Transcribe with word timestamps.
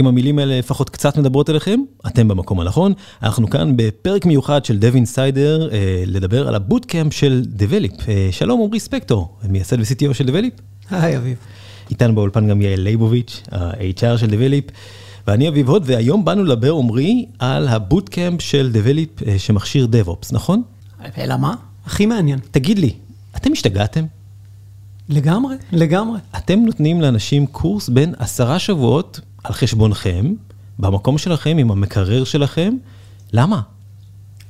אם 0.00 0.06
המילים 0.06 0.38
האלה 0.38 0.58
לפחות 0.58 0.90
קצת 0.90 1.16
מדברות 1.16 1.50
אליכם, 1.50 1.80
אתם 2.06 2.28
במקום 2.28 2.60
הנכון. 2.60 2.92
אנחנו 3.22 3.50
כאן 3.50 3.72
בפרק 3.76 4.26
מיוחד 4.26 4.64
של 4.64 4.78
Dev 4.80 4.94
Insider 4.94 5.72
אה, 5.72 6.04
לדבר 6.06 6.48
על 6.48 6.54
הבוטקאמפ 6.54 7.12
של 7.12 7.42
Develop. 7.58 8.02
אה, 8.08 8.28
שלום 8.30 8.60
עמרי 8.62 8.80
ספקטור, 8.80 9.36
מייסד 9.48 9.80
ו-CTO 9.80 10.14
של 10.14 10.28
Develop. 10.28 10.62
היי 10.90 11.16
אביב. 11.16 11.38
איתנו 11.90 12.14
באולפן 12.14 12.48
גם 12.48 12.62
יעל 12.62 12.80
ליבוביץ', 12.80 13.42
ה-HR 13.52 14.16
של 14.16 14.26
Develop. 14.26 14.72
ואני 15.26 15.48
אביב 15.48 15.68
הוד, 15.68 15.82
והיום 15.86 16.24
באנו 16.24 16.44
לדבר 16.44 16.72
עמרי 16.72 17.26
על 17.38 17.68
הבוטקאמפ 17.68 18.40
של 18.42 18.72
Develop 18.74 19.26
אה, 19.26 19.38
שמכשיר 19.38 19.88
DevOps, 19.92 20.28
נכון? 20.32 20.62
אלא 21.18 21.36
מה? 21.36 21.54
הכי 21.86 22.06
מעניין. 22.06 22.38
תגיד 22.50 22.78
לי, 22.78 22.92
אתם 23.36 23.52
השתגעתם? 23.52 24.04
לגמרי, 25.08 25.56
לגמרי. 25.72 26.18
אתם 26.36 26.58
נותנים 26.58 27.00
לאנשים 27.00 27.46
קורס 27.46 27.88
בין 27.88 28.14
עשרה 28.18 28.58
שבועות 28.58 29.20
על 29.44 29.52
חשבונכם, 29.52 30.34
במקום 30.78 31.18
שלכם, 31.18 31.56
עם 31.58 31.70
המקרר 31.70 32.24
שלכם, 32.24 32.76
למה? 33.32 33.60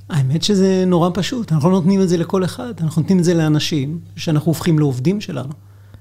האמת 0.09 0.43
שזה 0.43 0.85
נורא 0.87 1.11
פשוט, 1.15 1.53
אנחנו 1.53 1.71
לא 1.71 1.77
נותנים 1.77 2.03
את 2.03 2.09
זה 2.09 2.17
לכל 2.17 2.45
אחד, 2.45 2.75
אנחנו 2.81 3.03
נותנים 3.03 3.19
את 3.19 3.25
זה 3.25 3.35
לאנשים 3.35 3.99
שאנחנו 4.17 4.51
הופכים 4.51 4.79
לעובדים 4.79 5.21
שלנו. 5.21 5.53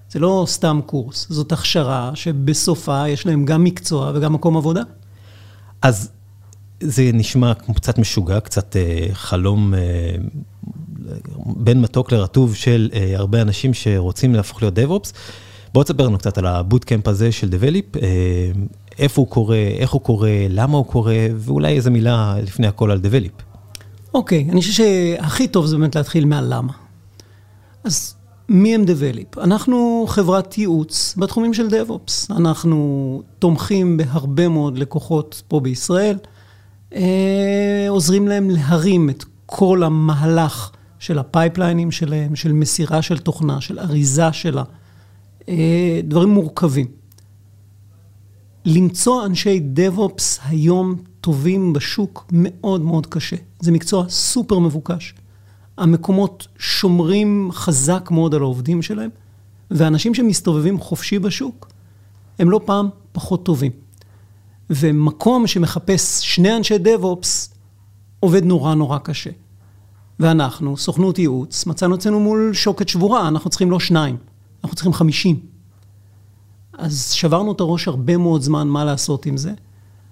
זה 0.09 0.19
לא 0.19 0.45
סתם 0.47 0.79
קורס, 0.85 1.27
זאת 1.29 1.51
הכשרה 1.51 2.11
שבסופה 2.15 3.09
יש 3.09 3.25
להם 3.25 3.45
גם 3.45 3.63
מקצוע 3.63 4.11
וגם 4.15 4.33
מקום 4.33 4.57
עבודה. 4.57 4.81
אז 5.81 6.09
זה 6.79 7.09
נשמע 7.13 7.53
קצת 7.75 7.97
משוגע, 7.97 8.39
קצת 8.39 8.75
אה, 8.75 9.07
חלום 9.13 9.73
אה, 9.73 9.79
בין 11.45 11.81
מתוק 11.81 12.11
לרטוב 12.11 12.55
של 12.55 12.89
אה, 12.93 13.13
הרבה 13.15 13.41
אנשים 13.41 13.73
שרוצים 13.73 14.35
להפוך 14.35 14.61
להיות 14.61 14.77
DevOps. 14.77 15.13
בוא 15.73 15.83
תספר 15.83 16.07
לנו 16.07 16.17
קצת 16.17 16.37
על 16.37 16.45
הבוטקאמפ 16.45 17.07
הזה 17.07 17.31
של 17.31 17.49
Develop, 17.49 17.99
אה, 18.01 18.51
איפה 18.99 19.21
הוא 19.21 19.27
קורה, 19.27 19.57
איך 19.57 19.91
הוא 19.91 20.01
קורה, 20.01 20.45
למה 20.49 20.77
הוא 20.77 20.85
קורה, 20.85 21.27
ואולי 21.35 21.75
איזה 21.75 21.89
מילה 21.89 22.35
לפני 22.43 22.67
הכל 22.67 22.91
על 22.91 22.99
Develop. 23.03 23.43
אוקיי, 24.13 24.47
אני 24.51 24.61
חושב 24.61 24.73
שהכי 24.73 25.47
טוב 25.47 25.65
זה 25.65 25.77
באמת 25.77 25.95
להתחיל 25.95 26.25
מהלמה. 26.25 26.73
אז 27.83 28.15
מי 28.49 28.75
הם 28.75 28.83
Develop? 28.83 29.41
אנחנו 29.43 30.05
חברת 30.07 30.57
ייעוץ 30.57 31.15
בתחומים 31.17 31.53
של 31.53 31.67
DevOps. 31.67 32.35
אנחנו 32.35 33.21
תומכים 33.39 33.97
בהרבה 33.97 34.47
מאוד 34.47 34.77
לקוחות 34.77 35.41
פה 35.47 35.59
בישראל, 35.59 36.17
אה, 36.95 37.85
עוזרים 37.89 38.27
להם 38.27 38.49
להרים 38.49 39.09
את 39.09 39.25
כל 39.45 39.83
המהלך 39.83 40.71
של 40.99 41.19
הפייפליינים 41.19 41.91
שלהם, 41.91 42.35
של 42.35 42.51
מסירה 42.51 43.01
של 43.01 43.17
תוכנה, 43.17 43.61
של 43.61 43.79
אריזה 43.79 44.31
שלה, 44.31 44.63
אה, 45.49 46.01
דברים 46.03 46.29
מורכבים. 46.29 46.87
למצוא 48.65 49.25
אנשי 49.25 49.61
DevOps 49.75 50.39
היום 50.43 50.95
טובים 51.21 51.73
בשוק 51.73 52.25
מאוד 52.31 52.81
מאוד 52.81 53.07
קשה. 53.07 53.35
זה 53.59 53.71
מקצוע 53.71 54.05
סופר 54.09 54.59
מבוקש. 54.59 55.13
המקומות 55.77 56.47
שומרים 56.57 57.49
חזק 57.51 58.09
מאוד 58.11 58.35
על 58.35 58.41
העובדים 58.41 58.81
שלהם, 58.81 59.09
ואנשים 59.71 60.13
שמסתובבים 60.13 60.79
חופשי 60.79 61.19
בשוק, 61.19 61.69
הם 62.39 62.49
לא 62.49 62.59
פעם 62.65 62.89
פחות 63.11 63.45
טובים. 63.45 63.71
ומקום 64.69 65.47
שמחפש 65.47 66.19
שני 66.21 66.55
אנשי 66.55 66.75
DevOps, 66.75 67.53
עובד 68.19 68.45
נורא 68.45 68.73
נורא 68.73 68.97
קשה. 68.97 69.29
ואנחנו, 70.19 70.77
סוכנות 70.77 71.19
ייעוץ, 71.19 71.65
מצאנו 71.65 71.95
אצלנו 71.95 72.19
מול 72.19 72.53
שוקת 72.53 72.89
שבורה, 72.89 73.27
אנחנו 73.27 73.49
צריכים 73.49 73.71
לא 73.71 73.79
שניים, 73.79 74.17
אנחנו 74.63 74.75
צריכים 74.75 74.93
חמישים. 74.93 75.52
אז 76.77 77.11
שברנו 77.11 77.51
את 77.51 77.59
הראש 77.59 77.87
הרבה 77.87 78.17
מאוד 78.17 78.41
זמן 78.41 78.67
מה 78.67 78.85
לעשות 78.85 79.25
עם 79.25 79.37
זה, 79.37 79.53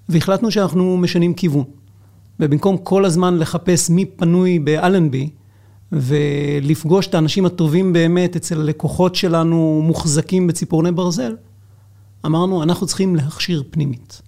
והחלטנו 0.09 0.51
שאנחנו 0.51 0.97
משנים 0.97 1.33
כיוון. 1.33 1.63
ובמקום 2.39 2.77
כל 2.77 3.05
הזמן 3.05 3.38
לחפש 3.38 3.89
מי 3.89 4.05
פנוי 4.05 4.59
באלנבי, 4.59 5.29
ולפגוש 5.91 7.07
את 7.07 7.16
האנשים 7.16 7.45
הטובים 7.45 7.94
באמת 7.94 8.35
אצל 8.35 8.61
הלקוחות 8.61 9.16
שלנו 9.16 9.81
מוחזקים 9.83 10.47
בציפורני 10.47 10.91
ברזל, 10.91 11.35
אמרנו, 12.25 12.63
אנחנו 12.63 12.88
צריכים 12.88 13.16
להכשיר 13.16 13.63
פנימית. 13.71 14.21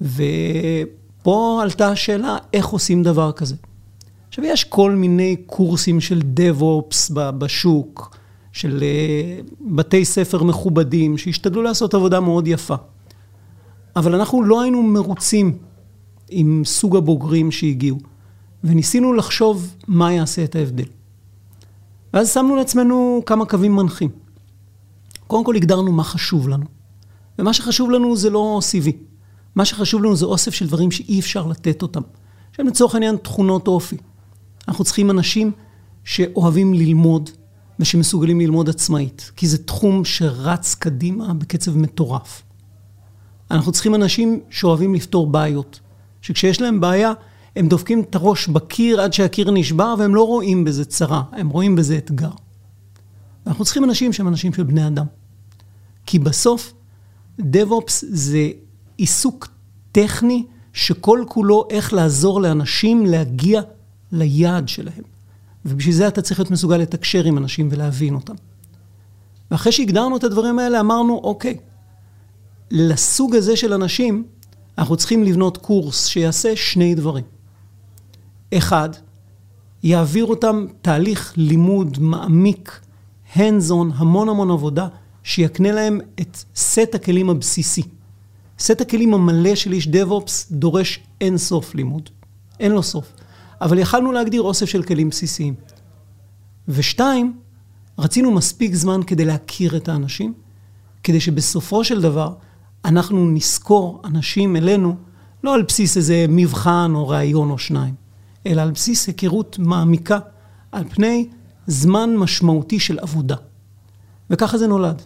ופה 0.00 1.60
עלתה 1.62 1.88
השאלה, 1.88 2.36
איך 2.52 2.66
עושים 2.66 3.02
דבר 3.02 3.32
כזה? 3.32 3.56
עכשיו, 4.28 4.44
יש 4.44 4.64
כל 4.64 4.90
מיני 4.90 5.36
קורסים 5.46 6.00
של 6.00 6.22
DevOps 6.36 7.12
בשוק, 7.14 8.16
של 8.52 8.82
אה, 8.82 9.40
בתי 9.60 10.04
ספר 10.04 10.42
מכובדים, 10.42 11.18
שהשתדלו 11.18 11.62
לעשות 11.62 11.94
עבודה 11.94 12.20
מאוד 12.20 12.48
יפה. 12.48 12.74
אבל 13.96 14.14
אנחנו 14.14 14.42
לא 14.42 14.60
היינו 14.60 14.82
מרוצים 14.82 15.58
עם 16.30 16.62
סוג 16.64 16.96
הבוגרים 16.96 17.50
שהגיעו, 17.50 17.98
וניסינו 18.64 19.14
לחשוב 19.14 19.74
מה 19.88 20.12
יעשה 20.12 20.44
את 20.44 20.56
ההבדל. 20.56 20.84
ואז 22.14 22.32
שמנו 22.32 22.56
לעצמנו 22.56 23.22
כמה 23.26 23.46
קווים 23.46 23.76
מנחים. 23.76 24.08
קודם 25.26 25.44
כל 25.44 25.56
הגדרנו 25.56 25.92
מה 25.92 26.04
חשוב 26.04 26.48
לנו. 26.48 26.64
ומה 27.38 27.52
שחשוב 27.52 27.90
לנו 27.90 28.16
זה 28.16 28.30
לא 28.30 28.60
CV. 28.62 28.90
מה 29.54 29.64
שחשוב 29.64 30.04
לנו 30.04 30.16
זה 30.16 30.26
אוסף 30.26 30.54
של 30.54 30.66
דברים 30.66 30.90
שאי 30.90 31.20
אפשר 31.20 31.46
לתת 31.46 31.82
אותם. 31.82 32.00
שהם 32.52 32.66
לצורך 32.66 32.94
העניין 32.94 33.16
תכונות 33.16 33.68
אופי. 33.68 33.96
אנחנו 34.68 34.84
צריכים 34.84 35.10
אנשים 35.10 35.52
שאוהבים 36.04 36.74
ללמוד 36.74 37.30
ושמסוגלים 37.80 38.40
ללמוד 38.40 38.68
עצמאית, 38.68 39.30
כי 39.36 39.48
זה 39.48 39.58
תחום 39.64 40.04
שרץ 40.04 40.74
קדימה 40.74 41.34
בקצב 41.34 41.76
מטורף. 41.76 42.42
אנחנו 43.50 43.72
צריכים 43.72 43.94
אנשים 43.94 44.40
שאוהבים 44.50 44.94
לפתור 44.94 45.26
בעיות, 45.26 45.80
שכשיש 46.22 46.60
להם 46.60 46.80
בעיה, 46.80 47.12
הם 47.56 47.68
דופקים 47.68 48.00
את 48.00 48.14
הראש 48.14 48.48
בקיר 48.48 49.00
עד 49.00 49.12
שהקיר 49.12 49.50
נשבר, 49.50 49.94
והם 49.98 50.14
לא 50.14 50.26
רואים 50.26 50.64
בזה 50.64 50.84
צרה, 50.84 51.22
הם 51.32 51.48
רואים 51.48 51.76
בזה 51.76 51.98
אתגר. 51.98 52.30
אנחנו 53.46 53.64
צריכים 53.64 53.84
אנשים 53.84 54.12
שהם 54.12 54.28
אנשים 54.28 54.52
של 54.52 54.62
בני 54.62 54.86
אדם. 54.86 55.06
כי 56.06 56.18
בסוף, 56.18 56.72
DevOps 57.40 58.04
זה 58.08 58.48
עיסוק 58.96 59.48
טכני 59.92 60.46
שכל 60.72 61.24
כולו 61.28 61.64
איך 61.70 61.92
לעזור 61.92 62.40
לאנשים 62.40 63.06
להגיע 63.06 63.60
ליעד 64.12 64.68
שלהם. 64.68 65.09
ובשביל 65.64 65.94
זה 65.94 66.08
אתה 66.08 66.22
צריך 66.22 66.40
להיות 66.40 66.50
מסוגל 66.50 66.76
לתקשר 66.76 67.24
עם 67.24 67.38
אנשים 67.38 67.68
ולהבין 67.70 68.14
אותם. 68.14 68.34
ואחרי 69.50 69.72
שהגדרנו 69.72 70.16
את 70.16 70.24
הדברים 70.24 70.58
האלה, 70.58 70.80
אמרנו, 70.80 71.20
אוקיי, 71.24 71.56
לסוג 72.70 73.36
הזה 73.36 73.56
של 73.56 73.72
אנשים, 73.72 74.24
אנחנו 74.78 74.96
צריכים 74.96 75.24
לבנות 75.24 75.56
קורס 75.56 76.06
שיעשה 76.06 76.56
שני 76.56 76.94
דברים. 76.94 77.24
אחד, 78.54 78.88
יעביר 79.82 80.24
אותם 80.24 80.66
תהליך 80.82 81.34
לימוד 81.36 81.98
מעמיק, 82.00 82.80
hands 83.34 83.70
on, 83.70 83.94
המון 83.94 84.28
המון 84.28 84.50
עבודה, 84.50 84.88
שיקנה 85.22 85.72
להם 85.72 86.00
את 86.20 86.36
סט 86.56 86.94
הכלים 86.94 87.30
הבסיסי. 87.30 87.82
סט 88.58 88.80
הכלים 88.80 89.14
המלא 89.14 89.54
של 89.54 89.72
איש 89.72 89.88
DevOps 89.88 90.32
דורש 90.50 91.00
אין 91.20 91.38
סוף 91.38 91.74
לימוד. 91.74 92.10
אין 92.60 92.72
לו 92.72 92.82
סוף. 92.82 93.12
אבל 93.60 93.78
יכלנו 93.78 94.12
להגדיר 94.12 94.42
אוסף 94.42 94.66
של 94.66 94.82
כלים 94.82 95.08
בסיסיים. 95.08 95.54
ושתיים, 96.68 97.38
רצינו 97.98 98.30
מספיק 98.30 98.74
זמן 98.74 99.00
כדי 99.06 99.24
להכיר 99.24 99.76
את 99.76 99.88
האנשים, 99.88 100.34
כדי 101.02 101.20
שבסופו 101.20 101.84
של 101.84 102.00
דבר 102.00 102.34
אנחנו 102.84 103.30
נזכור 103.30 104.02
אנשים 104.04 104.56
אלינו, 104.56 104.96
לא 105.44 105.54
על 105.54 105.62
בסיס 105.62 105.96
איזה 105.96 106.26
מבחן 106.28 106.92
או 106.94 107.08
ראיון 107.08 107.50
או 107.50 107.58
שניים, 107.58 107.94
אלא 108.46 108.62
על 108.62 108.70
בסיס 108.70 109.06
היכרות 109.06 109.58
מעמיקה, 109.58 110.18
על 110.72 110.84
פני 110.88 111.28
זמן 111.66 112.16
משמעותי 112.16 112.80
של 112.80 112.98
עבודה. 112.98 113.36
וככה 114.30 114.58
זה 114.58 114.66
נולד. 114.66 115.02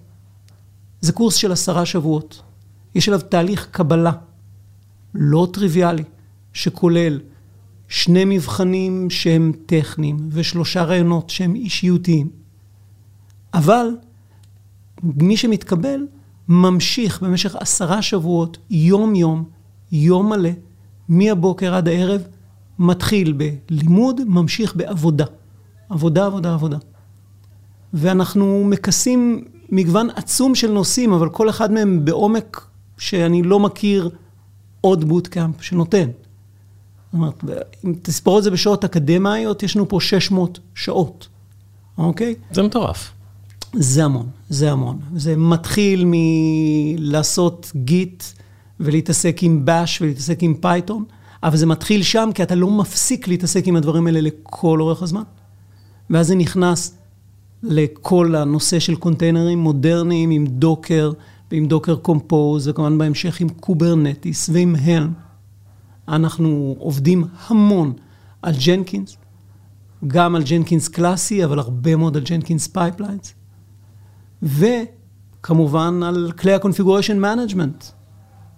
זה 1.01 1.13
קורס 1.13 1.35
של 1.35 1.53
עשרה 1.53 1.87
שבועות. 1.87 2.43
יש 2.95 3.09
עליו 3.09 3.21
תהליך 3.21 3.69
קבלה 3.71 4.13
לא 5.15 5.49
טריוויאלי, 5.53 6.05
שכולל 6.53 7.21
שני 7.89 8.25
מבחנים 8.25 9.11
שהם 9.11 9.53
טכניים 9.67 10.17
ושלושה 10.31 10.83
רעיונות 10.83 11.31
שהם 11.31 11.55
אישיותיים. 11.55 12.29
אבל 13.55 13.87
מי 15.03 15.37
שמתקבל 15.37 16.07
ממשיך 16.49 17.23
במשך 17.23 17.57
עשרה 17.57 18.03
שבועות, 18.03 18.59
יום-יום, 18.71 19.45
יום 19.93 20.31
מלא, 20.31 20.51
מהבוקר 21.09 21.75
עד 21.75 21.89
הערב, 21.89 22.23
מתחיל 22.79 23.33
בלימוד, 23.33 24.21
ממשיך 24.27 24.77
בעבודה. 24.77 25.25
עבודה, 25.89 26.27
עבודה, 26.27 26.55
עבודה. 26.55 26.79
ואנחנו 27.93 28.65
מכסים 28.65 29.45
מגוון 29.69 30.09
עצום 30.17 30.55
של 30.55 30.71
נושאים, 30.71 31.13
אבל 31.13 31.29
כל 31.29 31.51
אחד 31.51 31.73
מהם 31.73 32.05
בעומק 32.05 32.67
שאני 32.99 33.43
לא 33.43 33.61
מכיר 33.61 34.11
עוד 34.81 35.05
בוטקאמפ 35.05 35.63
שנותן. 35.63 36.11
זאת 37.15 37.43
אומרת, 37.43 37.45
אם 37.85 37.95
תספור 38.03 38.39
את 38.39 38.45
זה 38.45 38.51
בשעות 38.51 38.85
אקדמיות, 38.85 39.63
יש 39.63 39.77
לנו 39.77 39.89
פה 39.89 40.01
600 40.01 40.59
שעות, 40.75 41.29
אוקיי? 41.99 42.35
זה 42.53 42.63
מטורף. 42.63 43.13
זה 43.73 44.05
המון, 44.05 44.27
זה 44.49 44.73
המון. 44.73 44.99
זה 45.17 45.37
מתחיל 45.37 46.05
מלעשות 46.07 47.73
Git 47.77 48.25
ולהתעסק 48.81 49.37
עם 49.43 49.65
Bash 49.65 50.03
ולהתעסק 50.03 50.43
עם 50.43 50.55
Python, 50.55 51.05
אבל 51.43 51.57
זה 51.57 51.67
מתחיל 51.67 52.03
שם 52.03 52.31
כי 52.35 52.43
אתה 52.43 52.55
לא 52.55 52.71
מפסיק 52.71 53.29
להתעסק 53.29 53.67
עם 53.67 53.77
הדברים 53.77 54.07
האלה 54.07 54.21
לכל 54.21 54.81
אורך 54.81 55.03
הזמן. 55.03 55.23
ואז 56.11 56.27
זה 56.27 56.35
נכנס 56.35 56.95
לכל 57.63 58.35
הנושא 58.35 58.79
של 58.79 58.97
קונטיינרים 58.97 59.59
מודרניים 59.59 60.31
עם 60.31 60.47
Docker 60.47 61.13
ועם 61.51 61.67
Docker 61.67 61.97
Compose, 61.97 62.69
וכמובן 62.69 62.99
בהמשך 62.99 63.41
עם 63.41 63.49
Kubernetes 63.49 64.51
ועם 64.53 64.77
Helm. 64.83 65.24
אנחנו 66.09 66.77
עובדים 66.79 67.25
המון 67.47 67.93
על 68.43 68.55
Jenkins, 68.67 69.17
גם 70.07 70.35
על 70.35 70.43
Jenkins 70.43 70.89
קלאסי, 70.89 71.45
אבל 71.45 71.59
הרבה 71.59 71.97
מאוד 71.97 72.17
על 72.17 72.23
Jenkins 72.23 72.67
Pipelines. 72.67 73.35
וכמובן 74.43 76.01
על 76.03 76.33
כלי 76.39 76.53
ה-configuration 76.53 77.23
management, 77.23 77.85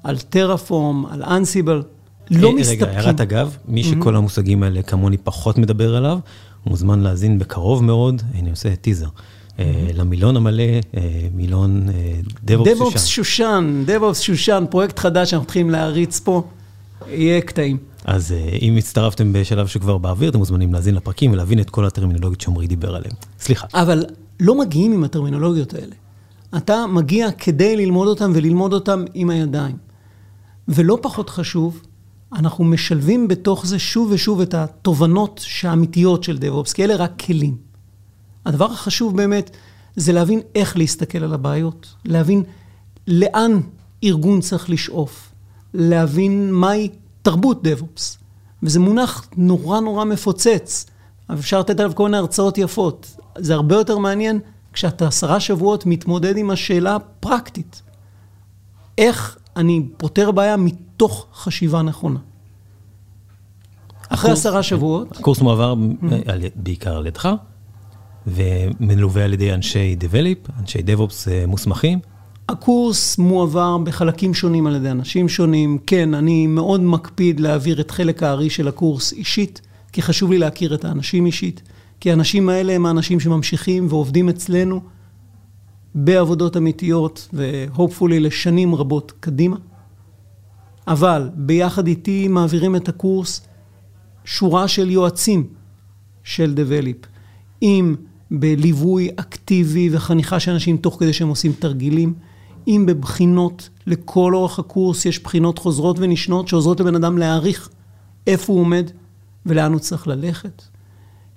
על 0.05 0.19
Terraform, 0.19 1.07
על 1.07 1.23
Ansible. 1.23 1.83
לא 2.31 2.53
מסתפקים. 2.53 2.89
רגע, 2.89 2.99
הערת 2.99 3.21
אגב, 3.21 3.57
מי 3.69 3.85
שכל 3.85 4.17
המושגים 4.17 4.63
האלה 4.63 4.83
כמוני 4.83 5.17
פחות 5.17 5.59
מדבר 5.59 5.97
עליו, 5.97 6.19
מוזמן 6.67 7.01
להאזין 7.01 7.39
בקרוב 7.39 7.85
מאוד, 7.85 8.23
הנה 8.35 8.51
עושה 8.51 8.77
טיזר, 8.77 9.09
למילון 9.95 10.37
המלא, 10.37 10.65
מילון 11.35 11.89
DevOps 12.47 12.99
שושן. 12.99 12.99
DevOps 12.99 13.09
שושן, 13.09 13.85
DevOps 13.87 14.15
שושן, 14.23 14.65
פרויקט 14.71 14.99
חדש 14.99 15.31
שאנחנו 15.31 15.45
מתחילים 15.45 15.71
להריץ 15.71 16.21
פה, 16.21 16.43
יהיה 17.09 17.41
קטעים. 17.41 17.79
אז 18.05 18.35
אם 18.63 18.77
הצטרפתם 18.77 19.33
בשלב 19.33 19.67
שכבר 19.67 19.99
באוויר, 19.99 20.31
אתם 20.31 20.39
מוזמנים 20.39 20.73
להאזין 20.73 20.95
לפרקים 20.95 21.33
ולהבין 21.33 21.61
את 21.61 21.71
כל 21.71 21.87
הטרמינולוגיות 21.87 22.41
שעמרי 22.41 22.67
דיבר 22.67 22.97
עליהן. 22.97 23.15
סליחה. 23.39 23.67
אבל 23.75 24.05
לא 24.41 24.59
מגיעים 24.59 24.93
עם 24.93 25.05
הטרמינולוגיות 25.05 25.75
האלה. 25.75 25.95
אתה 26.57 26.87
מגיע 26.87 27.33
כדי 27.33 27.77
ללמוד 27.77 28.09
אותם 28.09 28.33
וללמוד 28.35 28.73
אותם 28.73 29.05
עם 29.15 29.31
הידיים. 29.31 29.77
ולא 30.69 30.99
פחות 31.03 31.31
חשוב, 31.31 31.83
אנחנו 32.33 32.65
משלבים 32.65 33.29
בתוך 33.29 33.67
זה 33.67 33.79
שוב 33.79 34.11
ושוב 34.11 34.41
את 34.41 34.55
התובנות 34.55 35.45
האמיתיות 35.63 36.25
של 36.25 36.39
DevOps, 36.39 36.75
כי 36.75 36.85
אלה 36.85 36.97
רק 36.97 37.23
כלים. 37.23 37.57
הדבר 38.47 38.65
החשוב 38.65 39.17
באמת 39.17 39.51
זה 39.97 40.13
להבין 40.13 40.41
איך 40.55 40.77
להסתכל 40.77 41.25
על 41.25 41.35
הבעיות, 41.35 41.95
להבין 42.05 42.43
לאן 43.07 43.61
ארגון 44.05 44.41
צריך 44.41 44.71
לשאוף, 44.71 45.33
להבין 45.77 46.53
מהי 46.53 46.89
תרבות 47.23 47.63
DevOps. 47.67 48.19
וזה 48.63 48.81
מונח 48.81 49.29
נורא 49.37 49.81
נורא 49.81 50.05
מפוצץ, 50.05 50.87
אבל 51.31 51.39
אפשר 51.39 51.61
לתת 51.61 51.81
עליו 51.81 51.95
כל 51.95 52.05
מיני 52.05 52.17
הרצאות 52.17 52.59
יפות. 52.59 53.17
זה 53.39 53.55
הרבה 53.55 53.75
יותר 53.75 53.99
מעניין 53.99 54.41
כשאתה 54.73 55.09
עשרה 55.09 55.41
שבועות 55.41 55.87
מתמודד 55.87 56.37
עם 56.37 56.51
השאלה 56.51 56.97
הפרקטית. 56.97 57.83
איך 58.99 59.39
אני 59.57 59.87
פותר 59.97 60.31
בעיה 60.31 60.57
מתוך 60.57 61.27
חשיבה 61.35 61.83
נכונה. 61.83 62.19
אחרי 64.09 64.31
עשרה 64.31 64.63
שבועות. 64.63 65.17
הקורס 65.17 65.41
מועבר 65.41 65.75
בעיקר 66.55 66.97
על 66.97 67.07
ידך, 67.07 67.29
ומלווה 68.27 69.25
על 69.25 69.33
ידי 69.33 69.55
אנשי 69.55 69.97
Develop, 70.01 70.51
אנשי 70.61 70.79
DevOps 70.79 71.47
מוסמכים. 71.47 71.99
הקורס 72.49 73.19
מועבר 73.19 73.79
בחלקים 73.79 74.35
שונים 74.35 74.67
על 74.67 74.75
ידי 74.75 74.91
אנשים 74.91 75.29
שונים. 75.29 75.79
כן, 75.87 76.15
אני 76.15 76.47
מאוד 76.47 76.81
מקפיד 76.81 77.41
להעביר 77.41 77.81
את 77.81 77.91
חלק 77.91 78.23
הארי 78.23 78.51
של 78.51 78.69
הקורס 78.69 79.13
אישית, 79.13 79.61
כי 79.93 80.03
חשוב 80.03 80.31
לי 80.31 80.39
להכיר 80.39 80.75
את 80.75 80.85
האנשים 80.85 81.27
אישית, 81.27 81.63
כי 82.01 82.11
האנשים 82.11 82.49
האלה 82.49 82.73
הם 82.73 82.87
האנשים 82.87 83.21
שממשיכים 83.21 83.87
ועובדים 83.91 84.29
אצלנו 84.29 84.81
בעבודות 85.95 86.57
אמיתיות, 86.57 87.29
ו-hopefully 87.33 88.21
לשנים 88.21 88.75
רבות 88.75 89.13
קדימה. 89.21 89.57
אבל 90.89 91.31
ביחד 91.35 91.87
איתי 91.87 92.29
מעבירים 92.29 92.77
את 92.77 92.89
הקורס 92.89 93.41
שורה 94.25 94.69
של 94.69 94.91
יועצים 94.91 95.47
של 96.25 96.55
Develop, 96.57 97.07
אם 97.63 97.95
בליווי 98.31 99.09
אקטיבי 99.17 99.89
וחניכה 99.93 100.41
של 100.41 100.51
אנשים 100.51 100.77
תוך 100.77 100.97
כדי 101.01 101.13
שהם 101.13 101.29
עושים 101.29 101.53
תרגילים, 101.53 102.15
אם 102.69 102.85
בבחינות, 102.87 103.69
לכל 103.87 104.35
אורך 104.35 104.59
הקורס 104.59 105.07
יש 105.07 105.23
בחינות 105.23 105.59
חוזרות 105.59 105.97
ונשנות 105.99 106.49
שעוזרות 106.49 106.81
לבן 106.81 106.95
אדם 106.95 107.19
להעריך 107.19 107.69
איפה 108.27 108.53
הוא 108.53 108.61
עומד 108.61 108.91
ולאן 109.47 109.73
הוא 109.73 109.81
צריך 109.81 110.07
ללכת. 110.09 110.63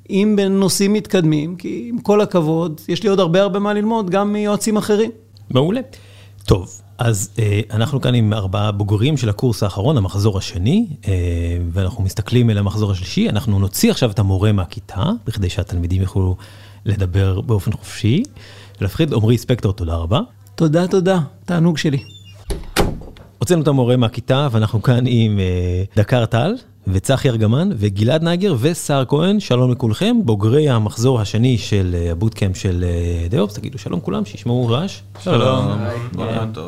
אם 0.10 0.34
בנושאים 0.38 0.94
מתקדמים, 0.94 1.56
כי 1.56 1.86
עם 1.90 2.00
כל 2.00 2.22
הכבוד, 2.22 2.82
יש 2.88 3.04
לי 3.04 3.10
עוד 3.10 3.20
הרבה 3.20 3.42
הרבה 3.42 3.60
מה 3.60 3.74
ללמוד, 3.74 4.10
גם 4.10 4.34
מיועצים 4.34 4.78
אחרים. 4.78 5.12
מעולה. 5.50 5.82
טוב, 6.46 6.82
אז 6.98 7.30
אה, 7.40 7.62
אנחנו 7.72 8.02
כאן 8.02 8.16
עם 8.16 8.34
ארבעה 8.34 8.72
בוגרים 8.72 9.18
של 9.18 9.30
הקורס 9.30 9.64
האחרון, 9.64 9.98
המחזור 9.98 10.38
השני, 10.38 10.88
אה, 11.08 11.14
ואנחנו 11.72 12.04
מסתכלים 12.04 12.50
אל 12.50 12.58
המחזור 12.58 12.92
השלישי. 12.92 13.30
אנחנו 13.30 13.60
נוציא 13.60 13.92
עכשיו 13.92 14.12
את 14.12 14.20
המורה 14.20 14.52
מהכיתה, 14.52 15.04
בכדי 15.26 15.50
שהתלמידים 15.50 16.02
יוכלו 16.02 16.36
לדבר 16.86 17.42
באופן 17.42 17.72
חופשי. 17.72 18.24
להפחיד, 18.82 19.14
עמרי 19.14 19.38
ספקטור, 19.38 19.74
תודה 19.74 19.96
רבה. 19.96 20.20
תודה, 20.60 20.88
תודה, 20.88 21.20
תענוג 21.46 21.78
שלי. 21.78 22.04
הוצאנו 23.38 23.62
את 23.62 23.68
המורה 23.68 23.98
מהכיתה, 23.98 24.48
ואנחנו 24.52 24.82
כאן 24.82 25.04
עם 25.08 25.40
אה, 25.40 25.84
דקר 25.96 26.26
טל, 26.26 26.56
וצחי 26.88 27.30
ארגמן, 27.30 27.70
וגלעד 27.78 28.24
נגר, 28.24 28.56
וסער 28.60 29.06
כהן, 29.06 29.40
שלום 29.40 29.72
לכולכם, 29.72 30.18
בוגרי 30.26 30.70
המחזור 30.70 31.22
השני 31.22 31.58
של 31.58 31.96
הבוטקאמפ 32.12 32.58
של 32.58 32.86
DevOps, 33.32 33.56
תגידו 33.56 33.78
שלום 33.78 34.00
כולם, 34.00 34.26
שישמעו 34.26 34.68
רעש. 34.68 35.00
שלום. 35.24 35.72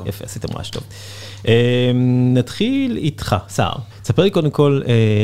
יפה, 0.05 0.25
עשיתם 0.25 0.47
רעש 0.57 0.69
טוב. 0.69 0.83
נתחיל 2.33 2.97
איתך, 2.97 3.35
סער. 3.49 3.75
ספר 4.03 4.23
לי 4.23 4.29
קודם 4.29 4.49
כל, 4.49 4.81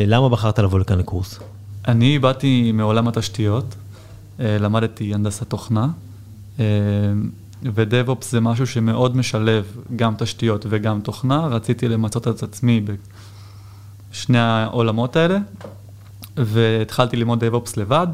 למה 0.08 0.30
בחרת 0.30 0.60
לבוא 0.60 0.80
לכאן 0.80 1.00
לקורס? 1.00 1.40
אני 1.88 2.20
באתי 2.20 2.72
מעולם 2.72 3.08
התשתיות, 3.08 3.76
למדתי 4.40 5.14
הנדסת 5.14 5.50
תוכנה, 5.50 5.88
ו-DevOps 7.64 8.26
זה 8.30 8.40
משהו 8.40 8.68
שמאוד 8.68 9.18
משלב 9.18 9.66
גם 9.96 10.14
תשתיות 10.18 10.66
וגם 10.70 11.02
תוכנה, 11.02 11.48
רציתי 11.48 11.88
למצות 11.88 12.28
את 12.28 12.44
עצמי 12.44 12.82
בשני 14.12 14.40
העולמות 14.40 15.16
האלה, 15.16 15.38
והתחלתי 16.38 17.18
ללמוד 17.18 17.44
DevOps 17.44 17.72
לבד, 17.78 18.08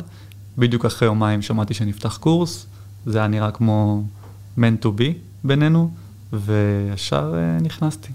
בדיוק 0.57 0.85
אחרי 0.85 1.07
יומיים 1.07 1.41
שמעתי 1.41 1.73
שנפתח 1.73 2.17
קורס, 2.17 2.65
זה 3.05 3.17
היה 3.17 3.27
נראה 3.27 3.51
כמו 3.51 4.03
man 4.57 4.83
to 4.83 4.87
be 4.87 5.03
בינינו, 5.43 5.91
וישר 6.33 7.33
נכנסתי. 7.61 8.09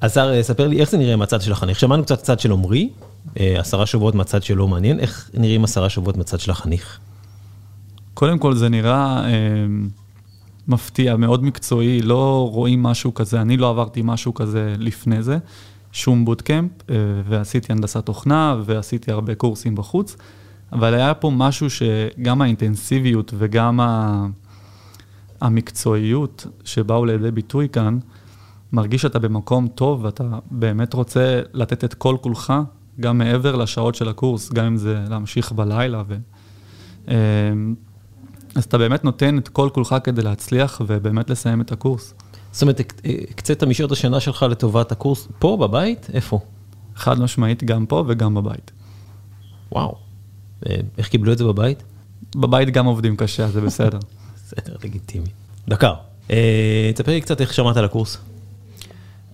אז 0.00 0.14
שר, 0.14 0.42
ספר 0.42 0.68
לי 0.68 0.80
איך 0.80 0.90
זה 0.90 0.98
נראה 0.98 1.16
מהצד 1.16 1.40
של 1.40 1.52
החניך. 1.52 1.78
שמענו 1.78 2.02
קצת 2.04 2.22
צד 2.22 2.40
של 2.40 2.52
עמרי, 2.52 2.90
עשרה 3.36 3.86
שבועות 3.86 4.14
מהצד 4.14 4.42
שלא 4.42 4.68
מעניין, 4.68 5.00
איך 5.00 5.30
נראים 5.34 5.64
עשרה 5.64 5.88
שבועות 5.88 6.16
מהצד 6.16 6.40
של 6.40 6.50
החניך? 6.50 6.98
קודם 8.14 8.38
כל 8.38 8.54
זה 8.54 8.68
נראה... 8.68 9.24
מפתיע, 10.68 11.16
מאוד 11.16 11.44
מקצועי, 11.44 12.02
לא 12.02 12.48
רואים 12.52 12.82
משהו 12.82 13.14
כזה, 13.14 13.40
אני 13.40 13.56
לא 13.56 13.70
עברתי 13.70 14.00
משהו 14.04 14.34
כזה 14.34 14.74
לפני 14.78 15.22
זה, 15.22 15.38
שום 15.92 16.24
בוטקאמפ, 16.24 16.70
ועשיתי 17.28 17.72
הנדסת 17.72 18.06
תוכנה, 18.06 18.56
ועשיתי 18.64 19.12
הרבה 19.12 19.34
קורסים 19.34 19.74
בחוץ, 19.74 20.16
אבל 20.72 20.94
היה 20.94 21.14
פה 21.14 21.30
משהו 21.34 21.66
שגם 21.70 22.42
האינטנסיביות 22.42 23.34
וגם 23.38 23.80
המקצועיות 25.40 26.46
שבאו 26.64 27.04
לידי 27.04 27.30
ביטוי 27.30 27.68
כאן, 27.68 27.98
מרגיש 28.72 29.02
שאתה 29.02 29.18
במקום 29.18 29.68
טוב, 29.68 30.04
ואתה 30.04 30.24
באמת 30.50 30.94
רוצה 30.94 31.40
לתת 31.52 31.84
את 31.84 31.94
כל 31.94 32.16
כולך, 32.20 32.52
גם 33.00 33.18
מעבר 33.18 33.56
לשעות 33.56 33.94
של 33.94 34.08
הקורס, 34.08 34.52
גם 34.52 34.64
אם 34.64 34.76
זה 34.76 35.04
להמשיך 35.08 35.52
בלילה. 35.52 36.02
ו... 36.08 36.16
אז 38.54 38.64
אתה 38.64 38.78
באמת 38.78 39.04
נותן 39.04 39.38
את 39.38 39.48
כל 39.48 39.68
כולך 39.72 39.94
כדי 40.04 40.22
להצליח 40.22 40.80
ובאמת 40.86 41.30
לסיים 41.30 41.60
את 41.60 41.72
הקורס. 41.72 42.14
זאת 42.52 42.62
אומרת, 42.62 42.80
הקצת 43.30 43.62
משעות 43.64 43.92
השנה 43.92 44.20
שלך 44.20 44.42
לטובת 44.50 44.92
הקורס 44.92 45.28
פה, 45.38 45.56
בבית? 45.60 46.10
איפה? 46.12 46.40
חד 46.96 47.20
משמעית, 47.20 47.64
גם 47.64 47.86
פה 47.86 48.04
וגם 48.08 48.34
בבית. 48.34 48.70
וואו. 49.72 49.96
איך 50.98 51.08
קיבלו 51.08 51.32
את 51.32 51.38
זה 51.38 51.44
בבית? 51.44 51.82
בבית 52.36 52.70
גם 52.70 52.86
עובדים 52.86 53.16
קשה, 53.16 53.48
זה 53.48 53.60
בסדר. 53.60 53.98
בסדר, 54.36 54.76
לגיטימי. 54.84 55.28
דקר, 55.68 55.94
תספר 56.94 57.12
לי 57.12 57.20
קצת 57.20 57.40
איך 57.40 57.54
שמעת 57.54 57.76
על 57.76 57.84
הקורס. 57.84 58.18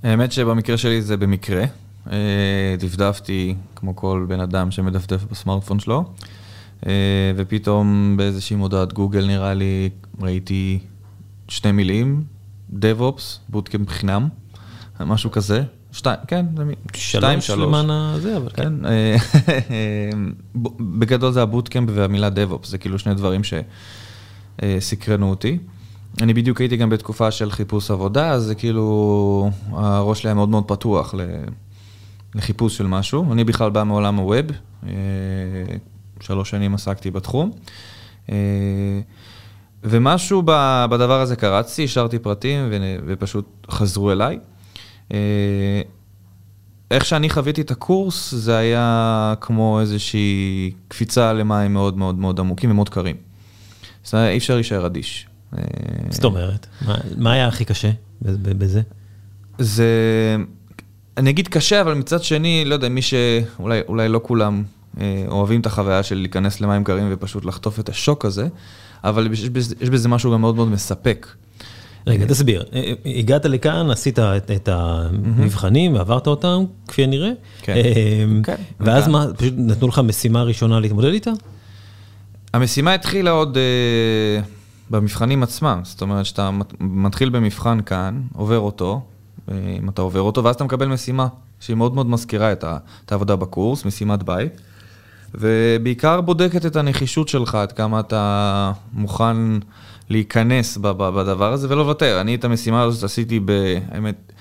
האמת 0.02 0.32
שבמקרה 0.32 0.76
שלי 0.76 1.02
זה 1.02 1.16
במקרה. 1.16 1.64
אה, 2.12 2.74
דפדפתי 2.78 3.54
כמו 3.74 3.96
כל 3.96 4.26
בן 4.28 4.40
אדם 4.40 4.70
שמדפדף 4.70 5.24
בסמארטפון 5.30 5.80
שלו, 5.80 5.98
אה, 5.98 6.04
ופתאום 7.36 8.14
באיזושהי 8.16 8.56
מודעת 8.56 8.92
גוגל 8.92 9.26
נראה 9.26 9.54
לי, 9.54 9.90
ראיתי 10.20 10.78
שתי 11.48 11.72
מילים, 11.72 12.24
DevOps, 12.72 13.22
בוטקאמפ 13.48 13.88
חינם, 13.88 14.28
משהו 15.00 15.30
כזה. 15.30 15.62
שתיים, 15.92 16.18
כן, 16.26 16.46
זה 16.56 16.64
מ- 16.64 16.70
שתיים, 16.94 17.40
שלוש 17.40 17.68
למען 17.68 17.90
הזה, 17.90 18.36
אבל 18.36 18.48
כן. 18.48 18.62
כן, 18.62 18.84
אה, 18.86 19.16
בגדול 20.98 21.32
זה 21.32 21.42
הבוטקאמפ 21.42 21.90
והמילה 21.94 22.28
DevOps, 22.28 22.66
זה 22.66 22.78
כאילו 22.78 22.98
שני 22.98 23.14
דברים 23.14 23.40
שסקרנו 24.64 25.30
אותי. 25.30 25.58
אני 26.22 26.34
בדיוק 26.34 26.60
הייתי 26.60 26.76
גם 26.76 26.90
בתקופה 26.90 27.30
של 27.30 27.50
חיפוש 27.50 27.90
עבודה, 27.90 28.30
אז 28.30 28.42
זה 28.42 28.54
כאילו, 28.54 29.50
הראש 29.70 30.20
שלי 30.20 30.28
היה 30.28 30.34
מאוד 30.34 30.48
מאוד 30.48 30.64
פתוח 30.64 31.14
לחיפוש 32.34 32.76
של 32.76 32.86
משהו. 32.86 33.32
אני 33.32 33.44
בכלל 33.44 33.70
בא 33.70 33.84
מעולם 33.84 34.16
הווב, 34.16 34.46
אה, 34.86 34.92
שלוש 36.20 36.50
שנים 36.50 36.74
עסקתי 36.74 37.10
בתחום. 37.10 37.50
אה, 38.30 38.36
ומשהו 39.84 40.42
בדבר 40.90 41.20
הזה 41.20 41.36
קרצתי, 41.36 41.84
השארתי 41.84 42.18
פרטים 42.18 42.68
ופשוט 43.06 43.66
חזרו 43.70 44.12
אליי. 44.12 44.38
אה, 45.12 45.80
איך 46.90 47.04
שאני 47.04 47.30
חוויתי 47.30 47.60
את 47.60 47.70
הקורס, 47.70 48.34
זה 48.34 48.56
היה 48.56 49.34
כמו 49.40 49.80
איזושהי 49.80 50.70
קפיצה 50.88 51.32
למים 51.32 51.72
מאוד 51.72 51.96
מאוד 51.98 52.18
מאוד 52.18 52.40
עמוקים 52.40 52.70
ומאוד 52.70 52.88
קרים. 52.88 53.16
אומרת, 54.12 54.28
אי 54.28 54.38
אפשר 54.38 54.54
להישאר 54.54 54.86
אדיש. 54.86 55.26
אה, 55.58 55.62
זאת 56.10 56.24
אומרת, 56.24 56.66
מה- 56.86 56.94
מה 57.16 57.32
היה 57.32 57.48
הכי 57.48 57.64
קשה 57.64 57.90
בזה? 58.22 58.82
זה, 59.58 60.36
אני 61.16 61.30
אגיד 61.30 61.48
קשה, 61.48 61.80
אבל 61.80 61.94
מצד 61.94 62.22
שני, 62.22 62.64
לא 62.66 62.74
יודע, 62.74 62.88
מי 62.88 63.02
ש... 63.02 63.14
אולי, 63.58 63.80
אולי 63.88 64.08
לא 64.08 64.20
כולם 64.24 64.62
אוהבים 65.28 65.60
את 65.60 65.66
החוויה 65.66 66.02
של 66.02 66.14
להיכנס 66.14 66.60
למים 66.60 66.84
קרים 66.84 67.08
ופשוט 67.10 67.44
לחטוף 67.44 67.80
את 67.80 67.88
השוק 67.88 68.24
הזה, 68.24 68.48
אבל 69.04 69.32
יש 69.32 69.48
בזה, 69.48 69.74
יש 69.80 69.90
בזה 69.90 70.08
משהו 70.08 70.32
גם 70.32 70.40
מאוד 70.40 70.56
מאוד 70.56 70.68
מספק. 70.68 71.26
רגע, 72.06 72.26
תסביר. 72.26 72.64
אה, 72.72 72.78
אה, 73.06 73.12
הגעת 73.18 73.44
לכאן, 73.44 73.90
עשית 73.90 74.18
את, 74.18 74.50
את 74.50 74.68
המבחנים 74.72 75.94
ועברת 75.94 76.26
אותם, 76.26 76.64
כפי 76.88 77.04
הנראה. 77.04 77.30
כן. 77.62 77.72
אה, 77.76 78.24
כן, 78.44 78.54
ואז. 78.80 79.08
מה, 79.08 79.26
פשוט 79.36 79.54
נתנו 79.56 79.88
לך 79.88 79.98
משימה 79.98 80.42
ראשונה 80.42 80.80
להתמודד 80.80 81.12
איתה? 81.12 81.30
המשימה 82.52 82.94
התחילה 82.94 83.30
עוד 83.30 83.56
אה, 83.56 84.42
במבחנים 84.90 85.42
עצמם, 85.42 85.80
זאת 85.84 86.02
אומרת 86.02 86.26
שאתה 86.26 86.50
מת- 86.50 86.74
מתחיל 86.80 87.28
במבחן 87.28 87.80
כאן, 87.86 88.20
עובר 88.34 88.58
אותו, 88.58 89.00
אה, 89.50 89.54
אם 89.82 89.88
אתה 89.88 90.02
עובר 90.02 90.20
אותו, 90.20 90.44
ואז 90.44 90.54
אתה 90.54 90.64
מקבל 90.64 90.86
משימה 90.86 91.26
שהיא 91.60 91.76
מאוד 91.76 91.94
מאוד 91.94 92.06
מזכירה 92.06 92.52
את 92.52 93.12
העבודה 93.12 93.36
בקורס, 93.36 93.84
משימת 93.84 94.22
בית, 94.22 94.60
ובעיקר 95.34 96.20
בודקת 96.20 96.66
את 96.66 96.76
הנחישות 96.76 97.28
שלך, 97.28 97.54
עד 97.54 97.72
כמה 97.72 98.00
אתה 98.00 98.72
מוכן 98.92 99.36
להיכנס 100.10 100.76
בדבר 100.76 101.52
הזה 101.52 101.66
ולא 101.70 101.78
לוותר. 101.78 102.20
אני 102.20 102.34
את 102.34 102.44
המשימה 102.44 102.82
הזאת 102.82 103.04
עשיתי, 103.04 103.40
האמת, 103.90 104.32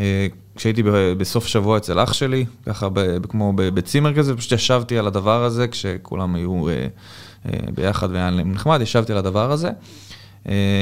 אה, 0.00 0.26
כשהייתי 0.56 0.82
בסוף 1.18 1.46
שבוע 1.46 1.76
אצל 1.76 2.02
אח 2.02 2.12
שלי, 2.12 2.44
ככה 2.66 2.88
ב, 2.88 3.26
כמו 3.28 3.52
בצימר 3.56 4.14
כזה, 4.14 4.36
פשוט 4.36 4.52
ישבתי 4.52 4.98
על 4.98 5.06
הדבר 5.06 5.44
הזה, 5.44 5.68
כשכולם 5.68 6.34
היו 6.34 6.68
אה, 6.68 6.86
אה, 7.46 7.58
ביחד 7.74 8.10
והיה 8.10 8.30
להם 8.30 8.52
נחמד, 8.52 8.80
ישבתי 8.80 9.12
על 9.12 9.18
הדבר 9.18 9.52
הזה. 9.52 9.70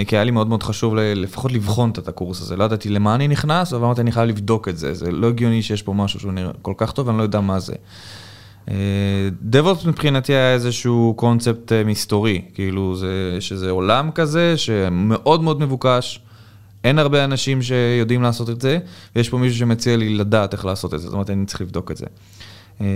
כי 0.06 0.16
היה 0.16 0.24
לי 0.24 0.30
מאוד 0.30 0.48
מאוד 0.48 0.62
חשוב 0.62 0.94
לפחות 0.96 1.52
לבחון 1.52 1.90
את 1.90 2.08
הקורס 2.08 2.40
הזה. 2.40 2.56
לא 2.56 2.64
ידעתי 2.64 2.88
למה 2.88 3.14
אני 3.14 3.28
נכנס, 3.28 3.72
אבל 3.72 3.84
אמרתי, 3.84 4.00
אני 4.00 4.12
חייב 4.12 4.28
לבדוק 4.28 4.68
את 4.68 4.78
זה. 4.78 4.94
זה 4.94 5.10
לא 5.10 5.28
הגיוני 5.28 5.62
שיש 5.62 5.82
פה 5.82 5.92
משהו 5.92 6.20
שהוא 6.20 6.32
נראה 6.32 6.50
כל 6.62 6.72
כך 6.76 6.92
טוב, 6.92 7.06
ואני 7.06 7.18
לא 7.18 7.22
יודע 7.22 7.40
מה 7.40 7.60
זה. 7.60 7.74
DevOps 9.52 9.88
מבחינתי 9.88 10.32
היה 10.32 10.54
איזשהו 10.54 11.14
קונספט 11.16 11.72
אה, 11.72 11.84
מסתורי, 11.84 12.42
כאילו 12.54 12.96
זה, 12.96 13.36
שזה 13.40 13.70
עולם 13.70 14.10
כזה 14.10 14.56
שמאוד 14.56 15.42
מאוד 15.42 15.60
מבוקש, 15.60 16.20
אין 16.84 16.98
הרבה 16.98 17.24
אנשים 17.24 17.62
שיודעים 17.62 18.22
לעשות 18.22 18.50
את 18.50 18.60
זה, 18.60 18.78
ויש 19.16 19.28
פה 19.28 19.38
מישהו 19.38 19.58
שמציע 19.58 19.96
לי 19.96 20.14
לדעת 20.14 20.52
איך 20.52 20.64
לעשות 20.64 20.94
את 20.94 21.00
זה, 21.00 21.06
זאת 21.06 21.12
אומרת, 21.12 21.30
אני 21.30 21.46
צריך 21.46 21.60
לבדוק 21.60 21.90
את 21.90 21.96
זה. 21.96 22.06
אה, 22.80 22.86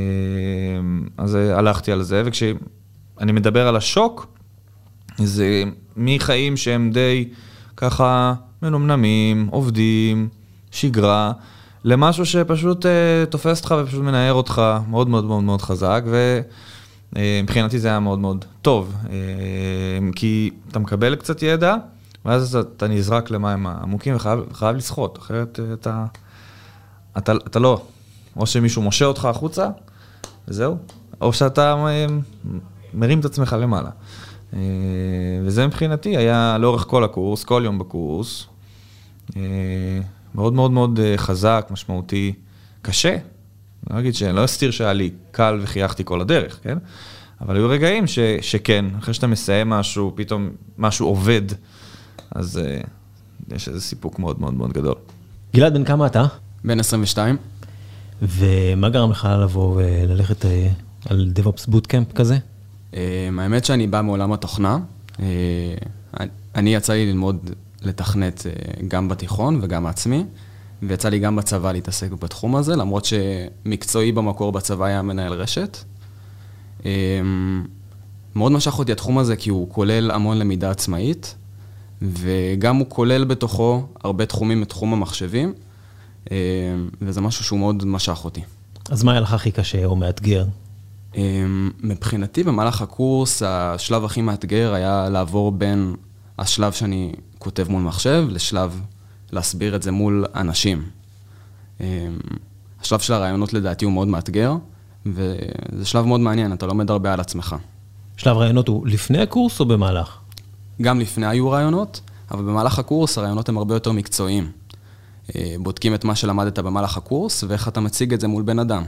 אז 1.18 1.36
אה, 1.36 1.58
הלכתי 1.58 1.92
על 1.92 2.02
זה, 2.02 2.22
וכשאני 2.24 3.32
מדבר 3.32 3.68
על 3.68 3.76
השוק, 3.76 4.26
זה 5.18 5.64
מחיים 5.96 6.56
שהם 6.56 6.90
די 6.90 7.28
ככה 7.76 8.34
מנומנמים, 8.62 9.48
עובדים, 9.50 10.28
שגרה, 10.70 11.32
למשהו 11.84 12.26
שפשוט 12.26 12.86
uh, 12.86 12.88
תופס 13.30 13.60
אותך 13.60 13.74
ופשוט 13.78 14.00
מנער 14.00 14.32
אותך 14.32 14.62
מאוד 14.88 15.08
מאוד 15.08 15.24
מאוד 15.24 15.42
מאוד 15.42 15.62
חזק, 15.62 16.04
ומבחינתי 17.12 17.78
זה 17.78 17.88
היה 17.88 18.00
מאוד 18.00 18.18
מאוד 18.18 18.44
טוב, 18.62 18.94
uh, 19.04 19.08
כי 20.16 20.50
אתה 20.68 20.78
מקבל 20.78 21.14
קצת 21.14 21.42
ידע, 21.42 21.76
ואז 22.24 22.56
אתה, 22.56 22.88
נזרק 22.88 23.30
למים 23.30 23.66
עמוקים 23.66 24.16
וחייב 24.16 24.40
חייב 24.52 24.76
לשחות, 24.76 25.18
אחרת 25.18 25.58
uh, 25.58 25.74
אתה, 25.74 26.04
אתה, 27.18 27.32
אתה 27.32 27.58
לא, 27.58 27.82
או 28.36 28.46
שמישהו 28.46 28.82
מושה 28.82 29.04
אותך 29.04 29.24
החוצה, 29.24 29.68
וזהו, 30.48 30.76
או 31.20 31.32
שאתה 31.32 31.74
uh, 31.74 32.50
מרים 32.94 33.20
את 33.20 33.24
עצמך 33.24 33.56
למעלה. 33.60 33.90
Uh, 34.52 34.56
וזה 35.44 35.66
מבחינתי 35.66 36.16
היה 36.16 36.56
לאורך 36.60 36.84
כל 36.88 37.04
הקורס, 37.04 37.44
כל 37.44 37.62
יום 37.64 37.78
בקורס. 37.78 38.46
Uh, 40.34 40.36
מאוד 40.36 40.52
מאוד 40.52 40.70
מאוד 40.70 41.00
אה, 41.00 41.14
חזק, 41.16 41.68
משמעותי, 41.70 42.32
קשה. 42.82 43.16
לא 43.90 43.98
אגיד 43.98 44.14
שאני 44.14 44.36
לא 44.36 44.44
אסתיר 44.44 44.70
שהיה 44.70 44.92
לי 44.92 45.10
קל 45.30 45.60
וחייכתי 45.62 46.02
כל 46.04 46.20
הדרך, 46.20 46.58
כן? 46.62 46.78
אבל 47.40 47.56
היו 47.56 47.68
רגעים 47.68 48.06
ש, 48.06 48.18
שכן, 48.40 48.84
אחרי 48.98 49.14
שאתה 49.14 49.26
מסיים 49.26 49.70
משהו, 49.70 50.12
פתאום 50.14 50.50
משהו 50.78 51.06
עובד, 51.06 51.42
אז 52.30 52.60
uh, 52.60 52.86
יש 53.54 53.68
איזה 53.68 53.80
סיפוק 53.80 54.18
מאוד 54.18 54.40
מאוד 54.40 54.54
מאוד 54.54 54.72
גדול. 54.72 54.94
גלעד, 55.54 55.74
בן 55.74 55.84
כמה 55.84 56.06
אתה? 56.06 56.26
בן 56.64 56.80
22. 56.80 57.36
ומה 58.22 58.88
גרם 58.88 59.10
לך 59.10 59.28
לבוא 59.42 59.76
וללכת 59.76 60.44
אה, 60.44 60.68
על 61.06 61.32
DevOps 61.36 61.70
Bootcamp 61.70 62.14
כזה? 62.14 62.38
אה, 62.94 63.28
האמת 63.38 63.64
שאני 63.64 63.86
בא 63.86 64.00
מעולם 64.00 64.32
התוכנה. 64.32 64.78
אה, 65.20 65.26
אני 66.54 66.74
יצא 66.74 66.92
לי 66.92 67.06
ללמוד 67.06 67.50
לתכנת 67.86 68.46
אה, 68.46 68.52
גם 68.88 69.08
בתיכון 69.08 69.58
וגם 69.62 69.86
עצמי, 69.86 70.24
ויצא 70.82 71.08
לי 71.08 71.18
גם 71.18 71.36
בצבא 71.36 71.72
להתעסק 71.72 72.10
בתחום 72.12 72.56
הזה, 72.56 72.76
למרות 72.76 73.04
שמקצועי 73.04 74.12
במקור 74.12 74.52
בצבא 74.52 74.84
היה 74.84 75.02
מנהל 75.02 75.32
רשת. 75.32 75.78
אה, 76.86 76.90
מאוד 78.36 78.52
משך 78.52 78.78
אותי 78.78 78.92
התחום 78.92 79.18
הזה 79.18 79.36
כי 79.36 79.50
הוא 79.50 79.70
כולל 79.70 80.10
המון 80.10 80.38
למידה 80.38 80.70
עצמאית, 80.70 81.34
וגם 82.02 82.76
הוא 82.76 82.86
כולל 82.88 83.24
בתוכו 83.24 83.86
הרבה 84.04 84.26
תחומים 84.26 84.60
מתחום 84.60 84.92
המחשבים, 84.92 85.52
אה, 86.30 86.36
וזה 87.02 87.20
משהו 87.20 87.44
שהוא 87.44 87.58
מאוד 87.58 87.84
משך 87.84 88.24
אותי. 88.24 88.40
אז 88.90 89.02
מה 89.02 89.12
היה 89.12 89.20
לך 89.20 89.32
הכי 89.32 89.50
קשה 89.50 89.84
או 89.84 89.96
מאתגר? 89.96 90.44
אמ, 91.16 91.70
מבחינתי 91.80 92.42
במהלך 92.42 92.82
הקורס, 92.82 93.42
השלב 93.46 94.04
הכי 94.04 94.22
מאתגר 94.22 94.74
היה 94.74 95.08
לעבור 95.08 95.52
בין 95.52 95.94
השלב 96.38 96.72
שאני 96.72 97.12
כותב 97.44 97.66
מול 97.70 97.82
מחשב 97.82 98.26
לשלב 98.30 98.80
להסביר 99.32 99.76
את 99.76 99.82
זה 99.82 99.92
מול 99.92 100.24
אנשים. 100.34 100.82
אמ, 101.80 101.86
השלב 102.80 102.98
של 103.00 103.12
הרעיונות 103.12 103.52
לדעתי 103.52 103.84
הוא 103.84 103.92
מאוד 103.92 104.08
מאתגר, 104.08 104.54
וזה 105.06 105.84
שלב 105.84 106.04
מאוד 106.04 106.20
מעניין, 106.20 106.52
אתה 106.52 106.66
לומד 106.66 106.90
הרבה 106.90 107.12
על 107.12 107.20
עצמך. 107.20 107.56
שלב 108.16 108.36
רעיונות 108.36 108.68
הוא 108.68 108.86
לפני 108.86 109.18
הקורס 109.22 109.60
או 109.60 109.64
במהלך? 109.64 110.18
גם 110.82 111.00
לפני 111.00 111.26
היו 111.26 111.50
רעיונות, 111.50 112.00
אבל 112.30 112.42
במהלך 112.42 112.78
הקורס 112.78 113.18
הרעיונות 113.18 113.48
הם 113.48 113.58
הרבה 113.58 113.74
יותר 113.74 113.92
מקצועיים. 113.92 114.50
אה, 115.36 115.54
בודקים 115.58 115.94
את 115.94 116.04
מה 116.04 116.14
שלמדת 116.14 116.58
במהלך 116.58 116.96
הקורס 116.96 117.44
ואיך 117.48 117.68
אתה 117.68 117.80
מציג 117.80 118.12
את 118.14 118.20
זה 118.20 118.28
מול 118.28 118.42
בן 118.42 118.58
אדם. 118.58 118.84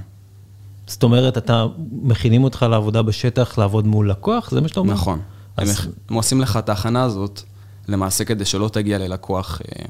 זאת 0.87 1.03
אומרת, 1.03 1.39
אתה, 1.39 1.67
מכינים 2.03 2.45
אותך 2.45 2.67
לעבודה 2.71 3.03
בשטח, 3.03 3.59
לעבוד 3.59 3.87
מול 3.87 4.11
לקוח? 4.11 4.51
זה 4.51 4.61
מה 4.61 4.69
שאתה 4.69 4.81
אומר? 4.81 4.93
נכון. 4.93 5.19
הם, 5.57 5.69
אז- 5.69 5.89
הם 6.09 6.15
עושים 6.15 6.41
לך 6.41 6.57
את 6.57 6.69
ההכנה 6.69 7.03
הזאת, 7.03 7.43
למעשה 7.89 8.25
כדי 8.25 8.45
שלא 8.45 8.69
תגיע 8.69 8.99
ללקוח 8.99 9.61
אה, 9.63 9.85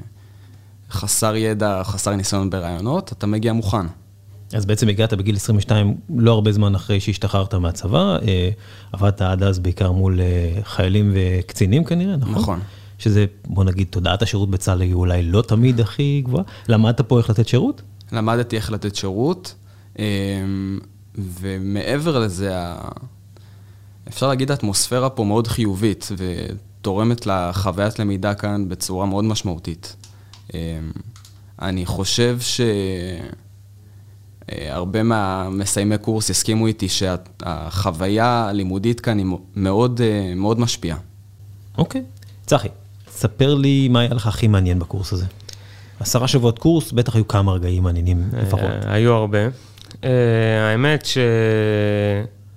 חסר 0.91 1.35
ידע, 1.35 1.81
חסר 1.83 2.15
ניסיון 2.15 2.49
ברעיונות, 2.49 3.11
אתה 3.11 3.27
מגיע 3.27 3.53
מוכן. 3.53 3.87
אז 4.53 4.65
בעצם 4.65 4.87
הגעת 4.87 5.13
בגיל 5.13 5.35
22, 5.35 5.97
לא 6.15 6.31
הרבה 6.31 6.51
זמן 6.51 6.75
אחרי 6.75 6.99
שהשתחררת 6.99 7.53
מהצבא, 7.53 8.17
אה, 8.27 8.49
עבדת 8.91 9.21
עד 9.21 9.43
אז 9.43 9.59
בעיקר 9.59 9.91
מול 9.91 10.21
אה, 10.21 10.59
חיילים 10.63 11.11
וקצינים 11.15 11.83
כנראה, 11.83 12.15
נכון? 12.15 12.35
נכון. 12.35 12.59
שזה, 12.99 13.25
בוא 13.45 13.63
נגיד, 13.63 13.87
תודעת 13.89 14.21
השירות 14.21 14.49
בצה"ל 14.49 14.81
היא 14.81 14.93
אולי 14.93 15.23
לא 15.23 15.41
תמיד 15.41 15.79
הכי 15.79 16.21
גבוהה. 16.25 16.43
למדת 16.69 17.01
פה 17.01 17.17
איך 17.17 17.29
לתת 17.29 17.47
שירות? 17.47 17.81
למדתי 18.11 18.55
איך 18.55 18.71
לתת 18.71 18.95
שירות, 18.95 19.55
אה, 19.99 20.05
ומעבר 21.17 22.19
לזה, 22.19 22.53
אפשר 24.07 24.27
להגיד 24.27 24.51
האטמוספירה 24.51 25.09
פה 25.09 25.23
מאוד 25.23 25.47
חיובית, 25.47 26.09
ותורמת 26.81 27.25
לחוויית 27.25 27.99
למידה 27.99 28.33
כאן 28.33 28.69
בצורה 28.69 29.05
מאוד 29.05 29.25
משמעותית. 29.25 29.95
אה, 30.53 30.79
אני 31.61 31.85
חושב 31.85 32.37
ש... 32.39 32.61
אה, 34.51 35.03
מהמסיימי 35.03 35.97
קורס 35.97 36.29
הסכימו 36.29 36.67
איתי 36.67 36.89
שהחוויה 36.89 38.47
הלימודית 38.49 38.99
כאן 38.99 39.17
היא 39.17 39.25
מאוד, 39.55 40.01
אה, 40.01 40.33
מאוד 40.35 40.59
משפיעה. 40.59 40.97
אוקיי. 41.77 42.03
צחי, 42.45 42.67
ספר 43.11 43.55
לי 43.55 43.87
מה 43.87 43.99
היה 43.99 44.13
לך 44.13 44.27
הכי 44.27 44.47
מעניין 44.47 44.79
בקורס 44.79 45.13
הזה. 45.13 45.25
עשרה 45.99 46.27
שבועות 46.27 46.59
קורס, 46.59 46.91
בטח 46.91 47.15
היו 47.15 47.27
כמה 47.27 47.51
רגעים 47.51 47.83
מעניינים 47.83 48.29
לפחות. 48.41 48.63
אה, 48.63 48.93
היו 48.93 49.13
הרבה. 49.13 49.39
האמת 50.71 51.07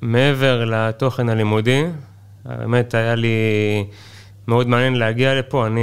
שמעבר 0.00 0.64
לתוכן 0.64 1.28
הלימודי, 1.28 1.84
האמת 2.44 2.94
היה 2.94 3.14
לי 3.14 3.28
מאוד 4.50 4.68
מעניין 4.68 4.94
להגיע 4.94 5.34
לפה. 5.34 5.66
אני 5.66 5.82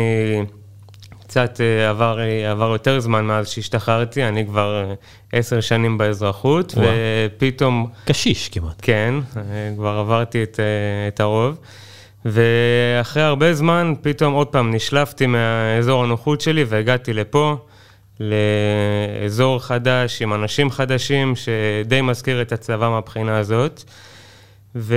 קצת 1.27 1.62
אה, 1.62 1.89
עבר, 1.89 2.19
עבר 2.51 2.71
יותר 2.71 3.00
זמן 3.00 3.25
מאז 3.25 3.50
שהשתחררתי, 3.50 4.24
אני 4.24 4.45
כבר 4.45 4.83
אה, 4.83 4.93
עשר 5.33 5.62
שנים 5.62 5.97
באזרחות, 5.97 6.74
וואו. 6.77 6.88
ופתאום... 6.88 7.89
קשיש 8.05 8.50
כמעט. 8.50 8.75
כן, 8.81 9.13
אה, 9.38 9.41
כבר 9.75 9.97
עברתי 9.97 10.43
את, 10.43 10.59
את 11.07 11.19
הרוב. 11.19 11.57
ואחרי 12.25 13.24
הרבה 13.24 13.53
זמן, 13.53 13.93
פתאום 14.01 14.33
עוד 14.33 14.47
פעם 14.47 14.75
נשלפתי 14.75 15.25
מהאזור 15.25 16.03
הנוחות 16.03 16.41
שלי 16.41 16.63
והגעתי 16.63 17.13
לפה, 17.13 17.55
לאזור 18.19 19.59
חדש 19.59 20.21
עם 20.21 20.33
אנשים 20.33 20.71
חדשים, 20.71 21.33
שדי 21.36 22.01
מזכיר 22.01 22.41
את 22.41 22.51
הצבא 22.51 22.89
מהבחינה 22.89 23.38
הזאת. 23.38 23.83
ו... 24.75 24.95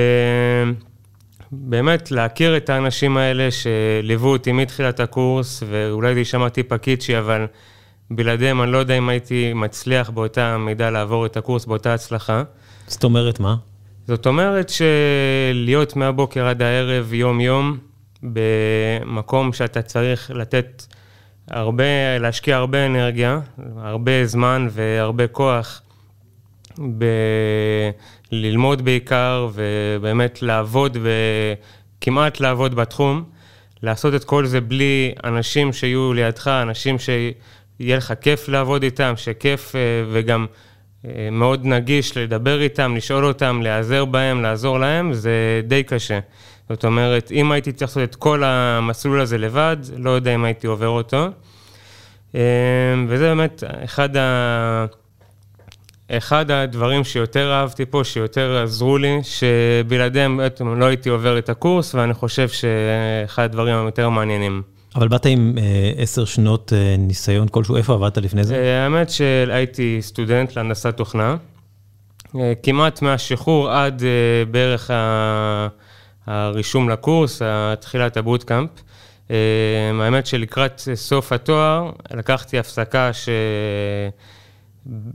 באמת 1.53 2.11
להכיר 2.11 2.57
את 2.57 2.71
האנשים 2.71 3.17
האלה 3.17 3.49
שליוו 3.51 4.29
אותי 4.29 4.53
מתחילת 4.53 5.01
הקורס, 5.01 5.63
ואולי 5.69 6.15
זה 6.15 6.21
יישמע 6.21 6.49
טיפה 6.49 6.79
קיצ'י, 6.79 7.19
אבל 7.19 7.47
בלעדיהם 8.11 8.63
אני 8.63 8.73
לא 8.73 8.79
יודע 8.79 8.99
אם 8.99 9.09
הייתי 9.09 9.53
מצליח 9.53 10.11
באותה 10.11 10.59
מידה 10.59 10.91
לעבור 10.91 11.27
את 11.27 11.37
הקורס 11.37 11.65
באותה 11.65 11.95
הצלחה. 11.95 12.43
זאת 12.87 13.05
אומרת 13.05 13.41
מה? 13.41 13.57
זאת 14.07 14.27
אומרת 14.27 14.71
שלהיות 14.71 15.97
מהבוקר 15.97 16.47
עד 16.47 16.63
הערב, 16.63 17.13
יום-יום, 17.13 17.79
במקום 18.23 19.53
שאתה 19.53 19.83
צריך 19.83 20.31
לתת 20.35 20.87
הרבה, 21.49 22.19
להשקיע 22.21 22.57
הרבה 22.57 22.87
אנרגיה, 22.87 23.41
הרבה 23.77 24.27
זמן 24.27 24.69
והרבה 24.71 25.27
כוח 25.27 25.83
ב... 26.79 27.05
ללמוד 28.33 28.83
בעיקר, 28.83 29.49
ובאמת 29.53 30.43
לעבוד, 30.43 30.97
וכמעט 31.03 32.41
לעבוד 32.41 32.75
בתחום. 32.75 33.25
לעשות 33.83 34.15
את 34.15 34.25
כל 34.25 34.47
זה 34.47 34.61
בלי 34.61 35.15
אנשים 35.25 35.73
שיהיו 35.73 36.13
לידך, 36.13 36.49
אנשים 36.49 36.99
שיהיה 36.99 37.97
לך 37.97 38.13
כיף 38.21 38.49
לעבוד 38.49 38.83
איתם, 38.83 39.13
שכיף 39.17 39.77
אה, 39.77 39.81
וגם 40.13 40.47
אה, 41.05 41.29
מאוד 41.33 41.67
נגיש 41.67 42.17
לדבר 42.17 42.61
איתם, 42.63 42.97
לשאול 42.97 43.27
אותם, 43.27 43.61
להיעזר 43.63 44.05
בהם, 44.05 44.43
לעזור 44.43 44.79
להם, 44.79 45.13
זה 45.13 45.61
די 45.65 45.83
קשה. 45.83 46.19
זאת 46.69 46.85
אומרת, 46.85 47.33
אם 47.33 47.53
הייתי 47.53 47.73
צריך 47.73 47.91
לעשות 47.91 48.03
את 48.03 48.15
כל 48.15 48.45
המסלול 48.45 49.21
הזה 49.21 49.39
לבד, 49.39 49.77
לא 49.97 50.11
יודע 50.11 50.35
אם 50.35 50.45
הייתי 50.45 50.67
עובר 50.67 50.89
אותו. 50.89 51.29
אה, 52.35 52.41
וזה 53.09 53.25
באמת 53.25 53.65
אחד 53.85 54.17
ה... 54.17 54.87
אחד 56.11 56.51
הדברים 56.51 57.05
שיותר 57.05 57.53
אהבתי 57.53 57.87
פה, 57.87 58.05
שיותר 58.05 58.63
עזרו 58.63 58.99
לי, 58.99 59.19
שבלעדיהם 59.23 60.41
לא 60.61 60.85
הייתי 60.85 61.09
עובר 61.09 61.39
את 61.39 61.49
הקורס, 61.49 61.95
ואני 61.95 62.15
חושב 62.15 62.49
שאחד 62.49 63.43
הדברים 63.43 63.77
היותר 63.77 64.09
מעניינים. 64.09 64.63
אבל 64.95 65.09
באת 65.09 65.27
עם 65.27 65.55
אה, 65.59 65.93
עשר 66.03 66.25
שנות 66.25 66.73
אה, 66.73 66.95
ניסיון 66.99 67.49
כלשהו, 67.49 67.77
איפה 67.77 67.93
עבדת 67.93 68.19
לפני 68.19 68.45
זה? 68.45 68.55
אה, 68.55 68.85
האמת 68.85 69.11
שהייתי 69.11 69.99
סטודנט 70.01 70.57
להנדסת 70.57 70.97
תוכנה, 70.97 71.37
כמעט 72.63 73.03
מהשחרור 73.03 73.71
עד 73.71 74.03
בערך 74.51 74.91
הרישום 76.27 76.89
לקורס, 76.89 77.43
תחילת 77.81 78.17
הבוטקאמפ. 78.17 78.71
האמת 80.01 80.27
שלקראת 80.27 80.81
סוף 80.95 81.33
התואר 81.33 81.91
לקחתי 82.11 82.59
הפסקה 82.59 83.13
ש... 83.13 83.29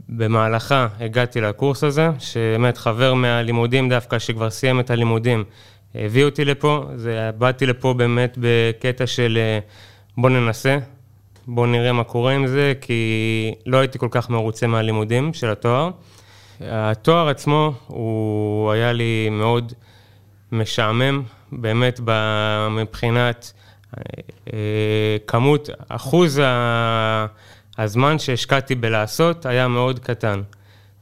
במהלכה 0.08 0.88
הגעתי 1.00 1.40
לקורס 1.40 1.84
הזה, 1.84 2.08
שבאמת 2.18 2.78
חבר 2.78 3.14
מהלימודים 3.14 3.88
דווקא, 3.88 4.18
שכבר 4.18 4.50
סיים 4.50 4.80
את 4.80 4.90
הלימודים, 4.90 5.44
הביא 5.94 6.24
אותי 6.24 6.44
לפה. 6.44 6.84
זה, 6.94 7.30
באתי 7.38 7.66
לפה 7.66 7.94
באמת 7.94 8.38
בקטע 8.40 9.06
של 9.06 9.38
אה, 9.40 9.58
בוא 10.16 10.30
ננסה, 10.30 10.78
בוא 11.46 11.66
נראה 11.66 11.92
מה 11.92 12.04
קורה 12.04 12.32
עם 12.32 12.46
זה, 12.46 12.72
כי 12.80 13.54
לא 13.66 13.78
הייתי 13.78 13.98
כל 13.98 14.08
כך 14.10 14.30
מרוצה 14.30 14.66
מהלימודים 14.66 15.34
של 15.34 15.50
התואר. 15.50 15.90
התואר 16.60 17.28
עצמו, 17.28 17.72
הוא 17.86 18.70
היה 18.70 18.92
לי 18.92 19.28
מאוד 19.30 19.72
משעמם, 20.52 21.22
באמת 21.52 22.00
מבחינת 22.70 23.52
אה, 23.96 24.02
אה, 24.52 25.16
כמות, 25.26 25.70
אחוז 25.88 26.38
ה... 26.44 27.26
הזמן 27.78 28.18
שהשקעתי 28.18 28.74
בלעשות 28.74 29.46
היה 29.46 29.68
מאוד 29.68 29.98
קטן. 29.98 30.42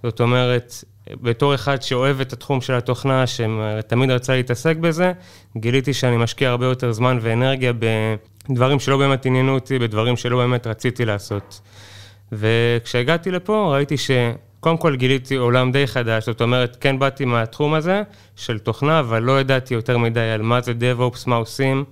זאת 0.02 0.20
אומרת, 0.20 0.84
בתור 1.10 1.54
אחד 1.54 1.82
שאוהב 1.82 2.20
את 2.20 2.32
התחום 2.32 2.60
של 2.60 2.74
התוכנה, 2.74 3.24
שתמיד 3.26 4.10
רצה 4.10 4.34
להתעסק 4.34 4.76
בזה, 4.76 5.12
גיליתי 5.56 5.94
שאני 5.94 6.16
משקיע 6.16 6.50
הרבה 6.50 6.66
יותר 6.66 6.92
זמן 6.92 7.18
ואנרגיה 7.20 7.72
בדברים 8.48 8.80
שלא 8.80 8.98
באמת 8.98 9.26
עניינו 9.26 9.54
אותי, 9.54 9.78
בדברים 9.78 10.16
שלא 10.16 10.36
באמת 10.36 10.66
רציתי 10.66 11.04
לעשות. 11.04 11.60
וכשהגעתי 12.32 13.30
לפה 13.30 13.70
ראיתי 13.74 13.96
שקודם 13.96 14.76
כל 14.76 14.96
גיליתי 14.96 15.36
עולם 15.36 15.72
די 15.72 15.86
חדש, 15.86 16.26
זאת 16.26 16.40
אומרת, 16.40 16.76
כן 16.80 16.98
באתי 16.98 17.24
מהתחום 17.24 17.74
הזה 17.74 18.02
של 18.36 18.58
תוכנה, 18.58 19.00
אבל 19.00 19.22
לא 19.22 19.40
ידעתי 19.40 19.74
יותר 19.74 19.98
מדי 19.98 20.20
על 20.20 20.42
מה 20.42 20.60
זה 20.60 20.72
DevOps, 20.72 21.22
מה 21.26 21.36
עושים, 21.36 21.84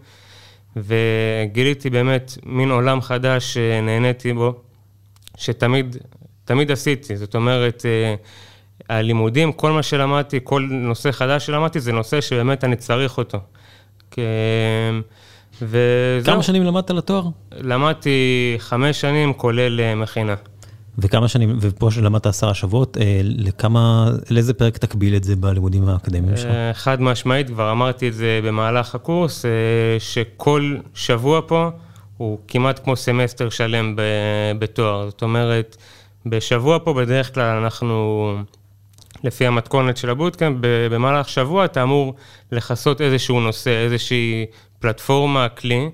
וגיליתי 0.77 1.91
באמת 1.91 2.39
מין 2.47 2.71
עולם 2.71 3.01
חדש 3.01 3.55
שנהניתי 3.55 4.33
בו, 4.33 4.61
שתמיד, 5.37 5.97
תמיד 6.45 6.71
עשיתי. 6.71 7.17
זאת 7.17 7.35
אומרת, 7.35 7.87
אה, 7.87 8.15
הלימודים, 8.97 9.53
כל 9.53 9.73
מה 9.73 9.83
שלמדתי, 9.83 10.39
כל 10.45 10.69
נושא 10.71 11.13
חדש 11.13 11.47
שלמדתי, 11.47 11.81
זה 11.81 11.93
נושא 11.93 12.21
שבאמת 12.21 12.65
אני 12.65 12.77
צריך 12.77 13.19
אותו. 13.19 13.39
וזהו. 15.63 16.35
כמה 16.35 16.43
שנים 16.43 16.63
למדת 16.63 16.91
לתואר? 16.91 17.25
למדתי 17.53 18.55
חמש 18.59 19.01
שנים, 19.01 19.33
כולל 19.33 19.81
אה, 19.81 19.95
מכינה. 19.95 20.35
וכמה 20.99 21.29
שנים, 21.29 21.59
ופה 21.61 21.91
שלמדת 21.91 22.27
עשרה 22.27 22.55
שבועות, 22.55 22.97
אה, 22.97 23.21
לכמה, 23.25 24.11
לאיזה 24.31 24.55
פרק 24.55 24.79
תקביל 24.79 25.17
את 25.17 25.25
זה 25.25 25.37
בלימודים 25.37 25.89
האקדמיים 25.89 26.37
שלך? 26.37 26.53
חד 26.73 27.01
משמעית, 27.01 27.47
כבר 27.47 27.73
אמרתי 27.73 28.09
את 28.09 28.15
זה 28.15 28.41
במהלך 28.45 28.95
הקורס, 28.95 29.45
שכל 29.99 30.77
שבוע 30.95 31.41
פה, 31.47 31.71
הוא 32.23 32.39
כמעט 32.49 32.85
כמו 32.85 32.97
סמסטר 32.97 33.49
שלם 33.51 33.97
בתואר. 34.59 35.11
זאת 35.11 35.23
אומרת, 35.23 35.77
בשבוע 36.27 36.79
פה 36.85 36.95
בדרך 36.95 37.35
כלל 37.35 37.57
אנחנו, 37.57 38.37
לפי 39.25 39.47
המתכונת 39.47 39.97
של 39.97 40.11
ה 40.11 40.16
bootcamp, 40.16 40.59
במהלך 40.63 41.29
שבוע 41.29 41.65
אתה 41.65 41.83
אמור 41.83 42.15
לכסות 42.53 43.01
איזשהו 43.01 43.41
נושא, 43.41 43.71
איזושהי 43.71 44.47
פלטפורמה, 44.81 45.49
כלי. 45.49 45.89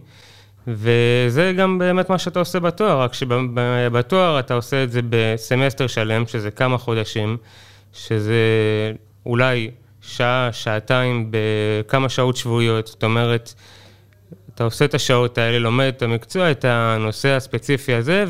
וזה 0.67 1.53
גם 1.57 1.79
באמת 1.79 2.11
מה 2.11 2.19
שאתה 2.19 2.39
עושה 2.39 2.61
בתואר, 2.61 3.01
רק 3.03 3.15
שבתואר 3.15 4.39
אתה 4.39 4.55
עושה 4.55 4.83
את 4.83 4.93
זה 4.93 5.01
בסמסטר 5.11 5.87
שלם, 5.87 6.27
שזה 6.27 6.51
כמה 6.51 6.79
חודשים, 6.79 7.37
שזה 7.93 8.43
אולי 9.27 9.71
שעה, 10.01 10.49
שעתיים, 10.53 11.31
בכמה 11.31 12.09
שעות 12.09 12.37
שבועיות, 12.37 12.87
זאת 12.87 13.05
אומרת, 13.05 13.55
אתה 14.59 14.65
עושה 14.65 14.85
את 14.85 14.95
השעות 14.95 15.39
האלה, 15.39 15.59
לומד 15.59 15.93
את 15.97 16.03
המקצוע, 16.03 16.51
את 16.51 16.65
הנושא 16.65 17.29
הספציפי 17.29 17.95
הזה, 17.95 18.25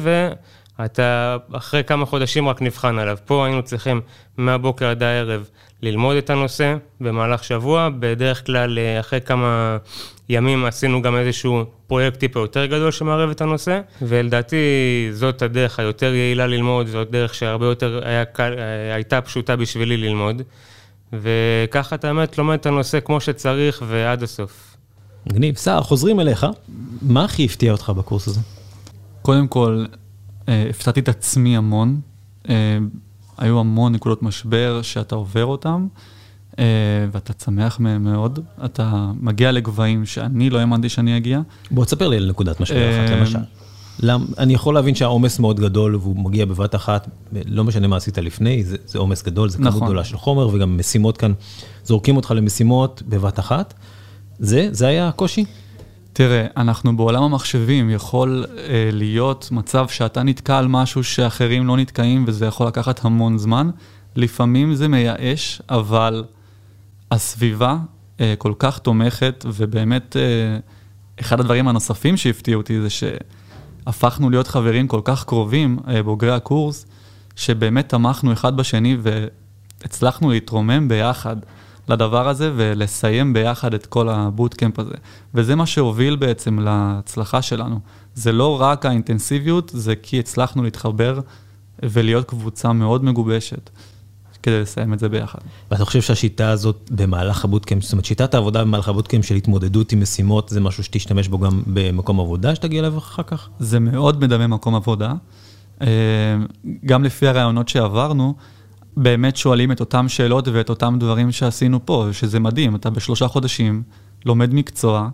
ואתה 0.79 1.37
אחרי 1.53 1.85
כמה 1.85 2.07
חודשים 2.07 2.49
רק 2.49 2.63
נבחן 2.63 2.99
עליו. 2.99 3.17
פה 3.25 3.47
היינו 3.47 3.63
צריכים 3.63 4.01
מהבוקר 4.37 4.87
עד 4.87 5.03
הערב 5.03 5.49
ללמוד 5.83 6.17
את 6.17 6.31
הנושא 6.31 6.75
במהלך 7.01 7.45
שבוע, 7.45 7.89
בדרך 7.99 8.47
כלל 8.47 8.79
אה, 8.79 9.01
אחרי 9.01 9.21
כמה 9.21 9.79
ימים 10.29 10.65
עשינו 10.65 11.03
גם 11.03 11.17
איזשהו 11.17 11.65
פרויקט 11.87 12.19
טיפה 12.19 12.41
יותר 12.41 12.67
גדול 12.67 12.91
שמערב 12.91 13.31
את 13.31 13.41
הנושא, 13.41 13.81
ולדעתי 14.03 14.57
זאת 15.13 15.43
הדרך 15.43 15.79
היותר 15.79 16.15
יעילה 16.15 16.47
ללמוד, 16.47 16.87
זאת 16.87 17.11
דרך 17.11 17.35
שהרבה 17.35 17.67
יותר 17.67 18.01
היה 18.05 18.25
קל, 18.25 18.55
אה, 18.59 18.95
הייתה 18.95 19.21
פשוטה 19.21 19.57
בשבילי 19.57 19.97
ללמוד. 19.97 20.43
וככה 21.13 21.97
אתה 21.97 22.13
באמת 22.15 22.39
לומד 22.39 22.55
את 22.55 22.67
הנושא 22.67 23.01
כמו 23.01 23.21
שצריך 23.21 23.83
ועד 23.87 24.23
הסוף. 24.23 24.78
מגניב. 25.27 25.57
סער, 25.57 25.83
חוזרים 25.83 26.21
אליך. 26.21 26.47
מה 27.03 27.25
הכי 27.25 27.45
הפתיע 27.45 27.73
אותך 27.73 27.93
בקורס 27.97 28.29
הזה? 28.29 28.41
קודם 29.23 29.49
כל, 29.49 29.85
אה, 30.49 30.67
הפתעתי 30.71 31.01
את 31.01 31.09
עצמי 31.09 31.57
המון. 31.57 32.01
אה, 32.49 32.79
היו 33.39 33.61
המון 33.61 33.93
נקודות 33.93 34.23
משבר 34.23 34.83
שאתה 34.83 35.15
עובר 35.15 35.45
אותם, 35.45 35.87
אה, 36.59 36.65
ואתה 37.13 37.33
צמח 37.33 37.81
מהם 37.81 38.05
מאוד. 38.05 38.41
אתה 38.65 39.11
מגיע 39.21 39.53
לגבהים 39.53 40.07
שאני 40.07 40.51
לא 40.51 40.59
האמנתי 40.59 40.89
שאני 40.89 41.17
אגיע. 41.17 41.41
בוא 41.71 41.85
תספר 41.85 42.09
לי 42.09 42.17
על 42.17 42.29
נקודת 42.31 42.61
משבר 42.61 42.91
אחת, 42.91 43.11
למשל. 43.11 43.39
למ, 44.01 44.27
אני 44.39 44.55
יכול 44.55 44.75
להבין 44.75 44.95
שהעומס 44.95 45.39
מאוד 45.39 45.61
גדול 45.61 45.97
והוא 45.97 46.17
מגיע 46.17 46.45
בבת 46.45 46.75
אחת, 46.75 47.09
לא 47.33 47.65
משנה 47.65 47.87
מה 47.87 47.97
עשית 47.97 48.19
לפני, 48.19 48.65
זה, 48.65 48.77
זה 48.87 48.99
עומס 48.99 49.23
גדול, 49.23 49.49
זה 49.49 49.59
כמות 49.59 49.69
נכון. 49.69 49.85
גדולה 49.85 50.05
של 50.05 50.17
חומר 50.17 50.49
וגם 50.49 50.79
משימות 50.79 51.17
כאן, 51.17 51.33
זורקים 51.85 52.17
אותך 52.17 52.33
למשימות 52.37 53.03
בבת 53.09 53.39
אחת. 53.39 53.75
זה, 54.39 54.69
זה 54.71 54.87
היה 54.87 55.09
הקושי? 55.09 55.45
תראה, 56.13 56.47
אנחנו 56.57 56.97
בעולם 56.97 57.23
המחשבים, 57.23 57.91
יכול 57.91 58.45
אה, 58.59 58.91
להיות 58.93 59.49
מצב 59.53 59.89
שאתה 59.89 60.23
נתקע 60.23 60.59
על 60.59 60.69
משהו 60.69 61.05
שאחרים 61.05 61.67
לא 61.67 61.77
נתקעים 61.77 62.25
וזה 62.27 62.47
יכול 62.47 62.67
לקחת 62.67 63.05
המון 63.05 63.39
זמן. 63.39 63.71
לפעמים 64.17 64.75
זה 64.75 64.89
מייאש, 64.89 65.63
אבל 65.69 66.25
הסביבה 67.11 67.77
אה, 68.21 68.35
כל 68.39 68.53
כך 68.59 68.79
תומכת, 68.79 69.45
ובאמת 69.49 70.17
אה, 70.17 70.59
אחד 71.21 71.41
הדברים 71.41 71.69
הנוספים 71.69 72.17
שהפתיעו 72.17 72.61
אותי 72.61 72.81
זה 72.81 72.89
שהפכנו 72.91 74.31
להיות 74.31 74.47
חברים 74.47 74.89
כל 74.89 75.01
כך 75.05 75.25
קרובים, 75.25 75.79
אה, 75.89 76.03
בוגרי 76.03 76.33
הקורס, 76.35 76.87
שבאמת 77.37 77.89
תמכנו 77.89 78.33
אחד 78.33 78.57
בשני 78.57 78.97
והצלחנו 79.03 80.31
להתרומם 80.31 80.89
ביחד 80.89 81.37
לדבר 81.89 82.29
הזה 82.29 82.53
ולסיים 82.57 83.33
ביחד 83.33 83.75
את 83.75 83.87
כל 83.87 84.09
הבוטקמפ 84.09 84.79
הזה. 84.79 84.95
וזה 85.35 85.55
מה 85.55 85.67
שהוביל 85.67 86.17
בעצם 86.17 86.59
להצלחה 86.59 87.43
שלנו. 87.43 87.81
זה 88.15 88.33
לא 88.33 88.61
רק 88.61 88.87
האינטנסיביות, 88.87 89.71
זה 89.75 89.97
כי 89.97 90.19
הצלחנו 90.19 90.63
להתחבר 90.63 91.21
ולהיות 91.83 92.25
קבוצה 92.25 92.73
מאוד 92.73 93.05
מגובשת 93.05 93.71
כדי 94.43 94.61
לסיים 94.61 94.93
את 94.93 94.99
זה 94.99 95.09
ביחד. 95.09 95.39
ואתה 95.71 95.85
חושב 95.85 96.03
שהשיטה 96.03 96.51
הזאת 96.51 96.91
במהלך 96.91 97.45
הבוטקאמפ, 97.45 97.83
זאת 97.83 97.93
אומרת 97.93 98.05
שיטת 98.05 98.35
העבודה 98.35 98.65
במהלך 98.65 98.89
הבוטקאמפ 98.89 99.25
של 99.25 99.35
התמודדות 99.35 99.93
עם 99.93 100.01
משימות, 100.01 100.49
זה 100.49 100.61
משהו 100.61 100.85
שתשתמש 100.85 101.29
בו 101.29 101.39
גם 101.39 101.63
במקום 101.67 102.21
עבודה 102.21 102.55
שתגיע 102.55 102.81
אליו 102.81 102.99
אחר 102.99 103.23
כך? 103.23 103.49
זה 103.59 103.81
מאוד 103.81 104.21
מדמה 104.21 104.47
מקום 104.47 104.75
עבודה. 104.75 105.13
אה, 105.83 105.87
גם 106.85 107.05
לפי 107.05 107.29
הרעיונות 107.29 107.69
שעברנו, 107.69 108.35
באמת 108.99 109.37
שואלים 109.37 109.73
את 109.73 109.81
אותם 109.81 110.09
שאלות 110.09 110.49
ואת 110.49 110.71
אותם 110.71 110.97
דברים 111.01 111.33
שעשינו 111.33 111.87
פה, 111.87 112.07
שזה 112.13 112.41
מדהים, 112.41 112.77
אתה 112.77 112.91
בשלושה 112.91 113.29
חודשים 113.29 113.83
לומד 114.25 114.55
מקצוע 114.55 115.09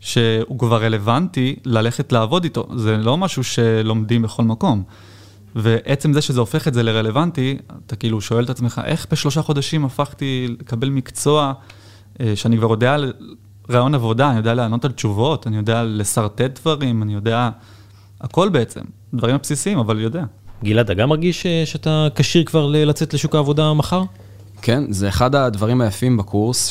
שהוא 0.00 0.58
כבר 0.58 0.84
רלוונטי 0.84 1.56
ללכת 1.64 2.12
לעבוד 2.12 2.44
איתו, 2.44 2.68
זה 2.76 2.96
לא 2.96 3.16
משהו 3.16 3.44
שלומדים 3.44 4.22
בכל 4.22 4.42
מקום. 4.42 4.82
ועצם 5.54 6.12
זה 6.12 6.20
שזה 6.20 6.40
הופך 6.40 6.68
את 6.68 6.74
זה 6.74 6.82
לרלוונטי, 6.82 7.58
אתה 7.86 7.96
כאילו 7.96 8.20
שואל 8.20 8.44
את 8.44 8.50
עצמך, 8.50 8.80
איך 8.84 9.06
בשלושה 9.10 9.42
חודשים 9.42 9.84
הפכתי 9.84 10.56
לקבל 10.60 10.88
מקצוע 10.90 11.52
אה, 12.20 12.32
שאני 12.36 12.56
כבר 12.56 12.70
יודע 12.70 12.94
על 12.94 13.12
רעיון 13.70 13.94
עבודה, 13.94 14.30
אני 14.30 14.36
יודע 14.36 14.54
לענות 14.54 14.84
על 14.84 14.92
תשובות, 14.92 15.46
אני 15.46 15.56
יודע 15.56 15.84
לשרטט 15.84 16.60
דברים, 16.60 17.02
אני 17.02 17.14
יודע 17.14 17.50
הכל 18.20 18.48
בעצם, 18.48 18.80
דברים 19.14 19.34
הבסיסיים, 19.34 19.78
אבל 19.78 20.00
יודע. 20.00 20.24
גלעד, 20.64 20.84
אתה 20.84 20.94
גם 20.94 21.08
מרגיש 21.08 21.46
אה, 21.46 21.62
שאתה 21.66 22.08
כשיר 22.14 22.44
כבר 22.44 22.66
לצאת 22.66 23.14
לשוק 23.14 23.34
העבודה 23.34 23.72
מחר? 23.72 24.02
כן, 24.62 24.92
זה 24.92 25.08
אחד 25.08 25.34
הדברים 25.34 25.80
היפים 25.80 26.16
בקורס, 26.16 26.70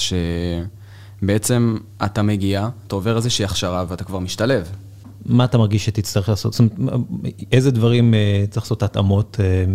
שבעצם 1.22 1.78
אתה 2.06 2.22
מגיע, 2.22 2.70
אתה 2.88 2.96
עובר 2.96 3.18
איזושהי 3.18 3.46
הכשרה 3.46 3.86
ואתה 3.88 4.04
כבר 4.04 4.20
משתלב. 4.20 4.70
מה 5.26 5.44
אתה 5.44 5.58
מרגיש 5.58 5.86
שתצטרך 5.86 6.30
לעשות? 6.30 6.54
זאת 6.54 6.72
אומרת, 6.80 7.00
איזה 7.52 7.72
דברים 7.72 8.14
אה, 8.14 8.46
צריך 8.50 8.66
לעשות 8.66 8.84
התאמות 8.84 9.38
אה, 9.40 9.66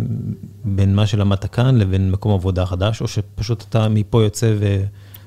בין 0.64 0.94
מה 0.94 1.07
שלמדת 1.07 1.44
כאן 1.44 1.79
לבין 1.79 2.11
מקום 2.11 2.33
עבודה 2.33 2.66
חדש, 2.66 3.01
או 3.01 3.09
שפשוט 3.09 3.64
אתה 3.68 3.88
מפה 3.88 4.22
יוצא 4.22 4.55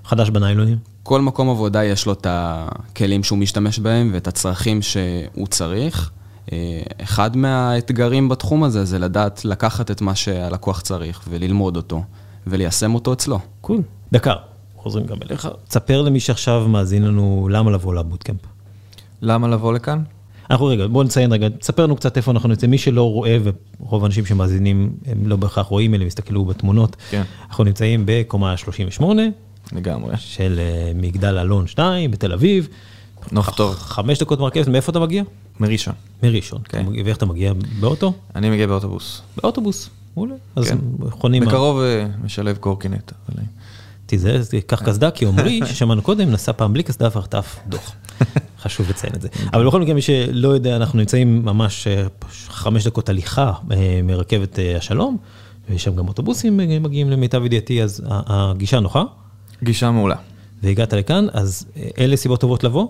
וחדש 0.03 0.29
בניילונים? 0.29 0.77
כל 1.03 1.21
מקום 1.21 1.49
עבודה 1.49 1.83
יש 1.83 2.05
לו 2.05 2.13
את 2.13 2.27
הכלים 2.29 3.23
שהוא 3.23 3.37
משתמש 3.37 3.79
בהם 3.79 4.09
ואת 4.13 4.27
הצרכים 4.27 4.81
שהוא 4.81 5.47
צריך. 5.47 6.11
אה, 6.53 6.81
אחד 7.03 7.37
מהאתגרים 7.37 8.29
בתחום 8.29 8.63
הזה 8.63 8.85
זה 8.85 8.99
לדעת 8.99 9.45
לקחת 9.45 9.91
את 9.91 10.01
מה 10.01 10.15
שהלקוח 10.15 10.81
צריך 10.81 11.21
וללמוד 11.29 11.77
אותו 11.77 12.03
וליישם 12.47 12.95
אותו 12.95 13.13
אצלו. 13.13 13.39
קול. 13.61 13.81
דקה, 14.11 14.33
חוזרים 14.77 15.05
גם 15.05 15.17
אליך. 15.29 15.47
תספר 15.67 16.01
למי 16.01 16.19
שעכשיו 16.19 16.67
מאזין 16.67 17.03
לנו 17.03 17.47
למה 17.51 17.71
לבוא 17.71 17.95
לבוטקאמפ. 17.95 18.39
למה 19.21 19.47
לבוא 19.47 19.73
לכאן? 19.73 20.03
אנחנו 20.49 20.65
רגע, 20.65 20.87
בוא 20.87 21.03
נציין 21.03 21.31
רגע, 21.31 21.49
תספר 21.49 21.83
לנו 21.83 21.95
קצת 21.95 22.17
איפה 22.17 22.31
אנחנו 22.31 22.49
נמצאים, 22.49 22.71
מי 22.71 22.77
שלא 22.77 23.11
רואה, 23.11 23.37
ורוב 23.79 24.03
האנשים 24.03 24.25
שמאזינים 24.25 24.95
הם 25.05 25.27
לא 25.27 25.35
בהכרח 25.35 25.65
רואים, 25.65 25.93
אלא 25.93 26.05
מסתכלו 26.05 26.45
בתמונות. 26.45 26.95
כן. 27.09 27.23
אנחנו 27.49 27.63
נמצאים 27.63 28.03
בקומה 28.05 28.57
38 28.57 29.21
לגמרי. 29.73 30.13
של 30.17 30.59
אה, 30.59 30.91
מגדל 30.95 31.37
אלון 31.37 31.67
2 31.67 32.11
בתל 32.11 32.33
אביב. 32.33 32.67
נוף 33.31 33.49
טוב. 33.49 33.75
חמש 33.75 34.19
דקות 34.19 34.39
מרכבת, 34.39 34.67
מאיפה 34.67 34.91
אתה 34.91 34.99
מגיע? 34.99 35.23
מראשון. 35.59 35.93
מראשון. 36.23 36.61
כן. 36.69 36.79
אתה 36.81 36.89
מגיע- 36.89 37.03
ואיך 37.05 37.17
אתה 37.17 37.25
מגיע? 37.25 37.53
באוטו? 37.79 38.13
אני 38.35 38.49
מגיע 38.49 38.67
באוטובוס. 38.67 39.21
באוטובוס, 39.37 39.89
מעולה. 40.15 40.35
אז 40.55 40.67
כן. 40.69 40.77
חונים... 41.09 41.45
בקרוב 41.45 41.79
אה, 41.79 42.05
משלב 42.23 42.57
קורקינט. 42.57 43.11
אה, 43.37 43.43
תיזהר, 44.05 44.41
קח 44.67 44.81
קסדה, 44.83 45.11
כי 45.11 45.25
עמרי, 45.25 45.61
ששמענו 45.67 46.01
קודם, 46.01 46.31
נסע 46.31 46.51
פעם 46.53 46.73
בלי 46.73 46.83
קסדה 46.83 47.07
וחטף 47.11 47.59
דוח. 47.67 47.91
חשוב 48.61 48.89
לציין 48.89 49.13
את 49.15 49.21
זה. 49.21 49.27
אבל 49.53 49.67
בכל 49.67 49.81
מקרה, 49.81 49.93
מי 49.93 50.01
שלא 50.01 50.47
יודע, 50.49 50.75
אנחנו 50.75 50.99
נמצאים 50.99 51.45
ממש 51.45 51.87
אה, 51.87 52.05
חמש 52.47 52.87
דקות 52.87 53.09
הליכה 53.09 53.51
אה, 53.71 53.99
מרכבת 54.03 54.59
אה, 54.59 54.77
השלום, 54.77 55.17
ויש 55.69 55.83
שם 55.83 55.95
גם 55.95 56.07
אוטובוסים 56.07 56.59
אה, 56.59 56.79
מגיעים 56.79 57.09
למיטב 57.09 57.45
ידיעתי, 57.45 57.83
אז 57.83 58.01
הגישה 58.07 58.79
נוחה, 58.79 59.03
גישה 59.63 59.91
מעולה. 59.91 60.15
והגעת 60.63 60.93
לכאן, 60.93 61.27
אז 61.33 61.65
אה, 61.77 61.89
אלה 61.97 62.15
סיבות 62.17 62.39
טובות 62.41 62.63
לבוא? 62.63 62.87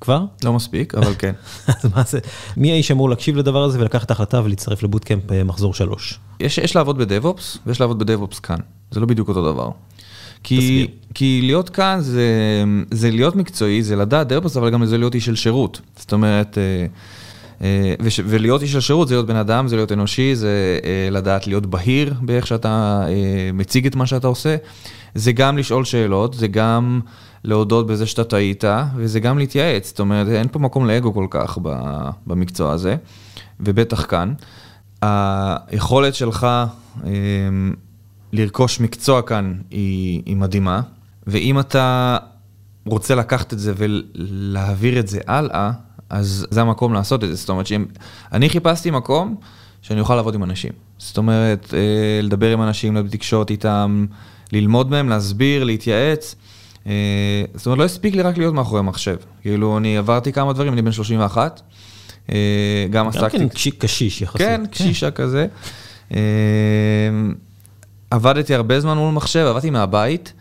כבר? 0.00 0.24
לא 0.44 0.52
מספיק, 0.52 0.94
אבל 0.94 1.14
כן. 1.18 1.32
אז 1.66 1.90
מה 1.94 2.02
זה, 2.02 2.18
מי 2.56 2.72
האיש 2.72 2.90
אמור 2.90 3.10
להקשיב 3.10 3.36
לדבר 3.36 3.64
הזה 3.64 3.80
ולקחת 3.80 4.04
את 4.04 4.10
ההחלטה 4.10 4.40
ולהצטרף 4.44 4.82
לבוטקאמפ 4.82 5.32
אה, 5.32 5.44
מחזור 5.44 5.74
שלוש? 5.74 6.18
יש, 6.40 6.58
יש 6.58 6.76
לעבוד 6.76 6.98
בדב-אופס 6.98 7.58
ויש 7.66 7.80
לעבוד 7.80 7.98
בדב-אופס 7.98 8.38
כאן. 8.38 8.58
זה 8.90 9.00
לא 9.00 9.06
בדיוק 9.06 9.28
אותו 9.28 9.52
דבר. 9.52 9.70
כי. 10.42 10.86
כי 11.14 11.40
להיות 11.42 11.70
כאן 11.70 11.98
זה, 12.00 12.24
זה 12.90 13.10
להיות 13.10 13.36
מקצועי, 13.36 13.82
זה 13.82 13.96
לדעת 13.96 14.28
דב-אופס, 14.28 14.56
אבל 14.56 14.70
גם 14.70 14.86
זה 14.86 14.98
להיות 14.98 15.14
איש 15.14 15.24
של 15.24 15.36
שירות. 15.36 15.80
זאת 15.96 16.12
אומרת, 16.12 16.58
אה, 16.58 16.86
וש, 18.00 18.20
ולהיות 18.24 18.62
איש 18.62 18.72
של 18.72 18.80
שירות 18.80 19.08
זה 19.08 19.14
להיות 19.14 19.26
בן 19.26 19.36
אדם, 19.36 19.68
זה 19.68 19.76
להיות 19.76 19.92
אנושי, 19.92 20.34
זה 20.34 20.78
אה, 20.84 21.10
לדעת 21.10 21.46
להיות 21.46 21.66
בהיר 21.66 22.14
באיך 22.20 22.46
שאתה 22.46 23.04
אה, 23.08 23.50
מציג 23.54 23.86
את 23.86 23.96
מה 23.96 24.06
שאתה 24.06 24.26
עושה. 24.26 24.56
זה 25.14 25.32
גם 25.32 25.58
לשאול 25.58 25.84
שאלות, 25.84 26.34
זה 26.34 26.48
גם 26.48 27.00
להודות 27.44 27.86
בזה 27.86 28.06
שאתה 28.06 28.24
טעית, 28.24 28.64
וזה 28.96 29.20
גם 29.20 29.38
להתייעץ. 29.38 29.88
זאת 29.88 30.00
אומרת, 30.00 30.28
אין 30.28 30.48
פה 30.52 30.58
מקום 30.58 30.86
לאגו 30.86 31.14
כל 31.14 31.26
כך 31.30 31.58
במקצוע 32.26 32.72
הזה, 32.72 32.96
ובטח 33.60 34.06
כאן. 34.08 34.32
היכולת 35.02 36.14
שלך 36.14 36.46
אה, 37.04 37.10
לרכוש 38.32 38.80
מקצוע 38.80 39.22
כאן 39.22 39.54
היא, 39.70 40.22
היא 40.26 40.36
מדהימה, 40.36 40.80
ואם 41.26 41.60
אתה 41.60 42.18
רוצה 42.86 43.14
לקחת 43.14 43.52
את 43.52 43.58
זה 43.58 43.72
ולהעביר 43.76 44.98
את 44.98 45.08
זה 45.08 45.20
הלאה, 45.26 45.70
אז 46.10 46.46
זה 46.50 46.60
המקום 46.60 46.92
לעשות 46.92 47.24
את 47.24 47.28
זה. 47.28 47.34
זאת 47.34 47.48
אומרת 47.48 47.66
שאם... 47.66 47.84
אני 48.32 48.48
חיפשתי 48.48 48.90
מקום 48.90 49.34
שאני 49.82 50.00
אוכל 50.00 50.16
לעבוד 50.16 50.34
עם 50.34 50.44
אנשים. 50.44 50.72
זאת 50.98 51.16
אומרת, 51.18 51.74
אה, 51.74 51.78
לדבר 52.22 52.52
עם 52.52 52.62
אנשים, 52.62 52.94
להיות 52.94 53.06
בתקשורת 53.06 53.50
איתם, 53.50 54.06
ללמוד 54.52 54.90
מהם, 54.90 55.08
להסביר, 55.08 55.64
להתייעץ. 55.64 56.34
אה, 56.86 56.92
זאת 57.54 57.66
אומרת, 57.66 57.78
לא 57.78 57.84
הספיק 57.84 58.14
לי 58.14 58.22
רק 58.22 58.38
להיות 58.38 58.54
מאחורי 58.54 58.82
מחשב. 58.82 59.16
כאילו, 59.42 59.78
אני 59.78 59.98
עברתי 59.98 60.32
כמה 60.32 60.52
דברים, 60.52 60.72
אני 60.72 60.82
בן 60.82 60.92
31. 60.92 61.60
אה, 62.32 62.36
גם 62.90 63.04
גם 63.04 63.08
עסקתי... 63.08 63.38
כן 63.38 63.48
קשי- 63.48 63.70
קשיש 63.70 64.22
יחסית. 64.22 64.40
כן, 64.40 64.62
קשישה 64.70 65.10
כזה. 65.10 65.46
עבדתי 68.10 68.54
הרבה 68.54 68.80
זמן 68.80 68.96
מול 68.98 69.12
מחשב, 69.12 69.46
עבדתי 69.48 69.70
מהבית, 69.70 70.32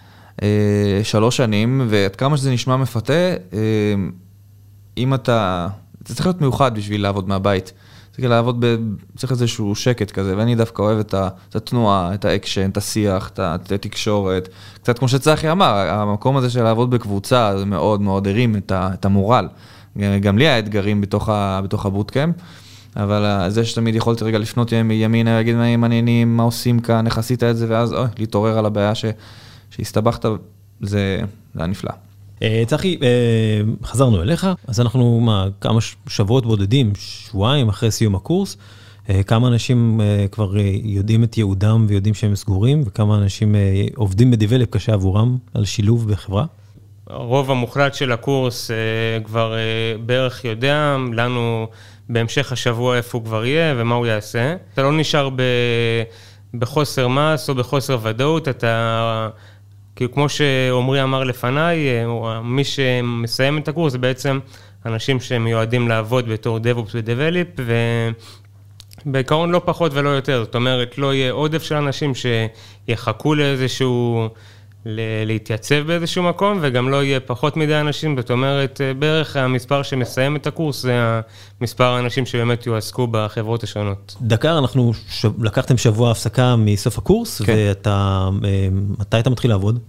שלוש 1.04 1.38
שנים, 1.38 1.82
ועד 1.90 2.16
כמה 2.16 2.38
שזה 2.38 2.52
נשמע 2.52 2.78
מפתה, 2.78 3.14
אם 4.98 5.14
אתה... 5.14 5.68
זה 6.08 6.16
צריך 6.16 6.28
להיות 6.28 6.42
מיוחד 6.42 6.76
בשביל 6.76 7.02
לעבוד 7.02 7.28
מהבית. 7.28 7.74
צריך 8.12 8.30
לעבוד, 8.30 8.66
ב... 8.66 8.76
צריך 9.16 9.32
איזשהו 9.32 9.76
שקט 9.76 10.12
כזה, 10.12 10.38
ואני 10.38 10.56
דווקא 10.56 10.82
אוהב 10.82 11.00
את, 11.00 11.14
ה... 11.14 11.30
את 11.50 11.56
התנועה, 11.56 12.14
את 12.14 12.26
האקשן, 12.26 12.70
את 12.70 12.78
השיח, 12.78 13.30
את 13.34 13.72
התקשורת. 13.72 14.50
קצת 14.82 15.00
כמו 15.00 15.08
שצחי 15.08 15.52
אמר, 15.52 15.90
המקום 15.90 16.38
הזה 16.38 16.50
של 16.50 16.64
לעבוד 16.64 16.90
בקבוצה, 16.90 17.58
זה 17.58 17.66
מאוד 17.66 18.02
מאוד 18.02 18.28
הרים 18.28 18.56
את, 18.56 18.72
ה... 18.72 18.90
את 18.94 19.06
המורל. 19.06 19.48
גם 20.22 20.38
לי 20.38 20.48
היה 20.48 20.60
אתגרים 20.60 21.02
בתוך, 21.02 21.30
ה... 21.30 21.62
בתוך 21.64 21.86
ה 21.86 21.91
bootcamp. 21.91 22.36
אבל 22.96 23.26
אה, 23.26 23.50
זה 23.50 23.66
שתמיד 23.66 23.96
יכולתי 23.96 24.24
רגע 24.24 24.38
לפנות 24.38 24.72
ימ- 24.72 24.92
ימינה, 24.92 25.36
להגיד 25.36 25.56
מה 25.56 25.78
העניינים, 25.78 26.38
מה 26.38 26.44
עושים 26.44 26.80
כאן, 26.80 27.06
איך 27.06 27.18
עשית 27.18 27.44
את 27.44 27.58
זה, 27.58 27.66
ואז 27.70 27.94
אוי, 27.94 28.08
להתאוורר 28.18 28.58
על 28.58 28.66
הבעיה 28.66 28.96
ש... 28.96 29.06
שהסתבכת, 29.70 30.26
זה, 30.82 31.20
זה 31.54 31.60
היה 31.60 31.68
נפלא. 31.68 31.92
אה, 32.44 32.64
צחי, 32.68 32.98
אה, 33.04 33.62
חזרנו 33.84 34.22
אליך, 34.22 34.48
אז 34.68 34.82
אנחנו, 34.82 35.20
מה, 35.20 35.48
כמה 35.62 35.80
שבועות 36.08 36.46
בודדים, 36.46 36.94
שבועיים 36.96 37.70
אחרי 37.70 37.92
סיום 37.92 38.16
הקורס, 38.16 38.58
אה, 39.10 39.24
כמה 39.24 39.48
אנשים 39.48 40.02
כבר 40.32 40.54
יודעים 40.84 41.24
את 41.24 41.38
ייעודם 41.38 41.86
ויודעים 41.90 42.14
שהם 42.14 42.36
סגורים, 42.36 42.84
וכמה 42.86 43.18
אנשים 43.18 43.56
עובדים 43.96 44.32
בדיבלפ 44.32 44.70
קשה 44.70 44.94
עבורם 44.94 45.38
על 45.54 45.66
שילוב 45.66 46.12
בחברה? 46.12 46.46
הרוב 47.08 47.52
המוחלט 47.52 47.94
של 47.94 48.12
הקורס 48.12 48.72
כבר 49.24 49.56
בערך 50.06 50.46
יודע, 50.46 50.98
לנו 51.14 51.68
בהמשך 52.10 52.52
השבוע 52.52 52.98
איפה 52.98 53.18
הוא 53.18 53.26
כבר 53.26 53.46
יהיה 53.46 53.76
ומה 53.78 53.96
הוא 53.96 54.06
יעשה. 54.06 54.56
אתה 54.74 54.82
לא 54.82 54.98
נשאר 54.98 55.30
ב... 55.30 55.42
בחוסר 56.54 57.08
מס 57.08 57.50
או 57.50 57.56
בחוסר 57.56 57.98
ודאות, 58.04 58.48
אתה... 58.48 59.30
כאילו 59.98 60.12
כמו 60.12 60.30
שעמרי 60.30 61.04
אמר 61.04 61.24
לפניי, 61.24 61.88
מי 62.44 62.64
שמסיים 62.64 63.58
את 63.58 63.68
הקורס 63.68 63.92
זה 63.92 63.98
בעצם 63.98 64.40
אנשים 64.86 65.20
שמיועדים 65.20 65.88
לעבוד 65.88 66.30
בתור 66.30 66.58
DevOps 66.58 66.92
ו-Develop, 66.94 67.62
ובעיקרון 69.06 69.52
לא 69.52 69.62
פחות 69.66 69.92
ולא 69.94 70.10
יותר, 70.10 70.44
זאת 70.44 70.56
אומרת, 70.56 70.98
לא 70.98 71.14
יהיה 71.14 71.32
עודף 71.32 71.64
של 71.64 71.76
אנשים 71.76 72.12
שיחכו 72.16 73.36
לאיזשהו... 73.36 74.30
להתייצב 75.26 75.84
באיזשהו 75.88 76.24
מקום, 76.24 76.60
וגם 76.62 76.90
לא 76.90 77.04
יהיה 77.04 77.20
פחות 77.20 77.58
מדי 77.58 77.80
אנשים, 77.80 78.18
זאת 78.18 78.32
אומרת, 78.32 78.82
בערך 79.00 79.36
המספר 79.36 79.84
שמסיים 79.84 80.36
את 80.36 80.48
הקורס 80.48 80.82
זה 80.82 81.22
המספר 81.62 81.84
האנשים 81.84 82.26
שבאמת 82.26 82.66
יועסקו 82.66 83.08
בחברות 83.12 83.64
השונות. 83.64 84.16
דקר, 84.22 84.58
אנחנו, 84.58 84.94
ש... 85.10 85.26
לקחתם 85.40 85.78
שבוע 85.78 86.12
הפסקה 86.12 86.56
מסוף 86.56 86.98
הקורס, 86.98 87.42
כן. 87.42 87.54
ואתה, 87.58 88.30
אה, 88.44 88.68
מתי 89.00 89.20
אתה 89.20 89.30
מתחיל 89.30 89.52
לעבוד? 89.52 89.80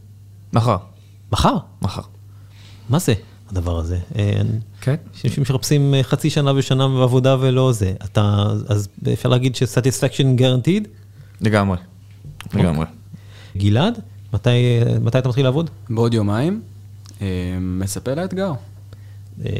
מחר. 0.53 0.77
מחר? 1.33 1.57
מחר. 1.83 2.03
מה 2.89 2.99
זה 2.99 3.15
הדבר 3.51 3.79
הזה? 3.79 3.99
אה, 4.17 4.41
כן. 4.81 4.95
יש 5.25 5.39
אנשים 5.39 5.95
אה, 5.95 6.03
חצי 6.03 6.31
שנה 6.31 6.53
ושנה 6.57 6.89
בעבודה 6.89 7.37
ולא 7.41 7.73
זה. 7.73 7.93
אתה, 8.05 8.45
אז 8.69 8.89
אפשר 9.13 9.29
להגיד 9.29 9.57
ש-satisfaction 9.57 10.41
guaranteed? 10.41 10.89
לגמרי, 11.41 11.77
לגמרי. 12.55 12.87
גלעד? 13.57 13.99
מתי, 14.33 14.81
מתי 15.03 15.19
אתה 15.19 15.29
מתחיל 15.29 15.45
לעבוד? 15.45 15.71
בעוד 15.91 16.15
יומיים. 16.15 16.63
אה, 17.23 17.27
מצפה 17.61 18.15
לאתגר. 18.15 18.53
אה, 19.45 19.51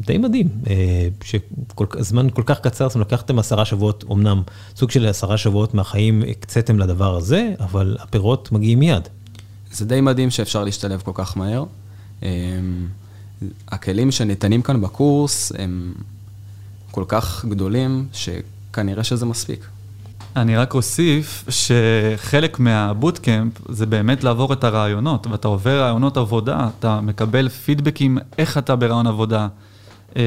די 0.00 0.18
מדהים, 0.18 0.48
אה, 0.70 1.08
שזמן 1.24 2.30
כל 2.30 2.42
כך 2.46 2.60
קצר, 2.60 2.88
זאת 2.88 2.94
אומרת, 2.94 3.12
לקחתם 3.12 3.38
עשרה 3.38 3.64
שבועות, 3.64 4.04
אמנם 4.12 4.42
סוג 4.76 4.90
של 4.90 5.06
עשרה 5.06 5.38
שבועות 5.38 5.74
מהחיים 5.74 6.22
הקציתם 6.30 6.78
לדבר 6.78 7.16
הזה, 7.16 7.54
אבל 7.60 7.96
הפירות 8.00 8.52
מגיעים 8.52 8.78
מיד. 8.78 9.08
זה 9.72 9.84
די 9.84 10.00
מדהים 10.00 10.30
שאפשר 10.30 10.64
להשתלב 10.64 11.02
כל 11.04 11.10
כך 11.14 11.36
מהר. 11.36 11.64
הכלים 13.68 14.10
שניתנים 14.10 14.62
כאן 14.62 14.80
בקורס 14.80 15.52
הם 15.58 15.94
כל 16.90 17.04
כך 17.08 17.44
גדולים, 17.48 18.06
שכנראה 18.12 19.04
שזה 19.04 19.26
מספיק. 19.26 19.66
אני 20.36 20.56
רק 20.56 20.74
אוסיף 20.74 21.44
שחלק 21.48 22.60
מהבוטקאמפ 22.60 23.52
זה 23.68 23.86
באמת 23.86 24.24
לעבור 24.24 24.52
את 24.52 24.64
הרעיונות, 24.64 25.26
ואתה 25.26 25.48
עובר 25.48 25.80
רעיונות 25.80 26.16
עבודה, 26.16 26.68
אתה 26.78 27.00
מקבל 27.00 27.48
פידבקים 27.48 28.18
איך 28.38 28.58
אתה 28.58 28.76
ברעיון 28.76 29.06
עבודה, 29.06 29.48
אה, 30.16 30.22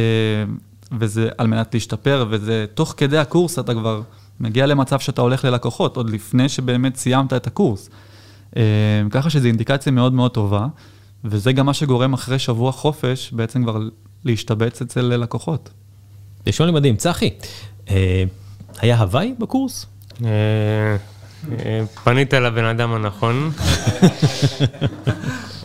וזה 1.00 1.30
על 1.38 1.48
מנת 1.48 1.74
להשתפר, 1.74 2.26
וזה 2.30 2.65
תוך 2.74 2.93
כדי 2.98 3.17
הקורס 3.17 3.60
אתה 3.60 3.74
כבר 3.74 4.02
מגיע 4.39 4.65
למצב 4.65 5.00
שאתה 5.00 5.22
הולך 5.22 5.45
ללקוחות, 5.45 5.98
עוד 5.98 6.10
לפני 6.10 6.50
שבאמת 6.50 6.95
סיימת 6.95 7.34
את 7.34 7.48
הקורס. 7.48 7.89
אה, 8.58 8.62
ככה 9.12 9.30
שזו 9.30 9.48
אינדיקציה 9.48 9.91
מאוד 9.91 10.13
מאוד 10.13 10.32
טובה, 10.32 10.67
וזה 11.24 11.54
גם 11.54 11.65
מה 11.65 11.74
שגורם 11.74 12.13
אחרי 12.13 12.39
שבוע 12.39 12.72
חופש 12.72 13.32
בעצם 13.32 13.63
כבר 13.63 13.80
להשתבץ 14.26 14.82
אצל 14.82 15.02
לקוחות. 15.02 15.69
נשמע 16.48 16.65
לי 16.65 16.72
מדהים. 16.72 16.95
צחי, 16.95 17.30
אה, 17.89 18.24
היה 18.82 19.00
הוואי 19.00 19.34
בקורס? 19.39 19.86
אה, 20.25 20.29
אה, 21.65 21.82
פנית 22.03 22.34
לבן 22.34 22.65
אדם 22.65 22.93
הנכון. 22.93 23.51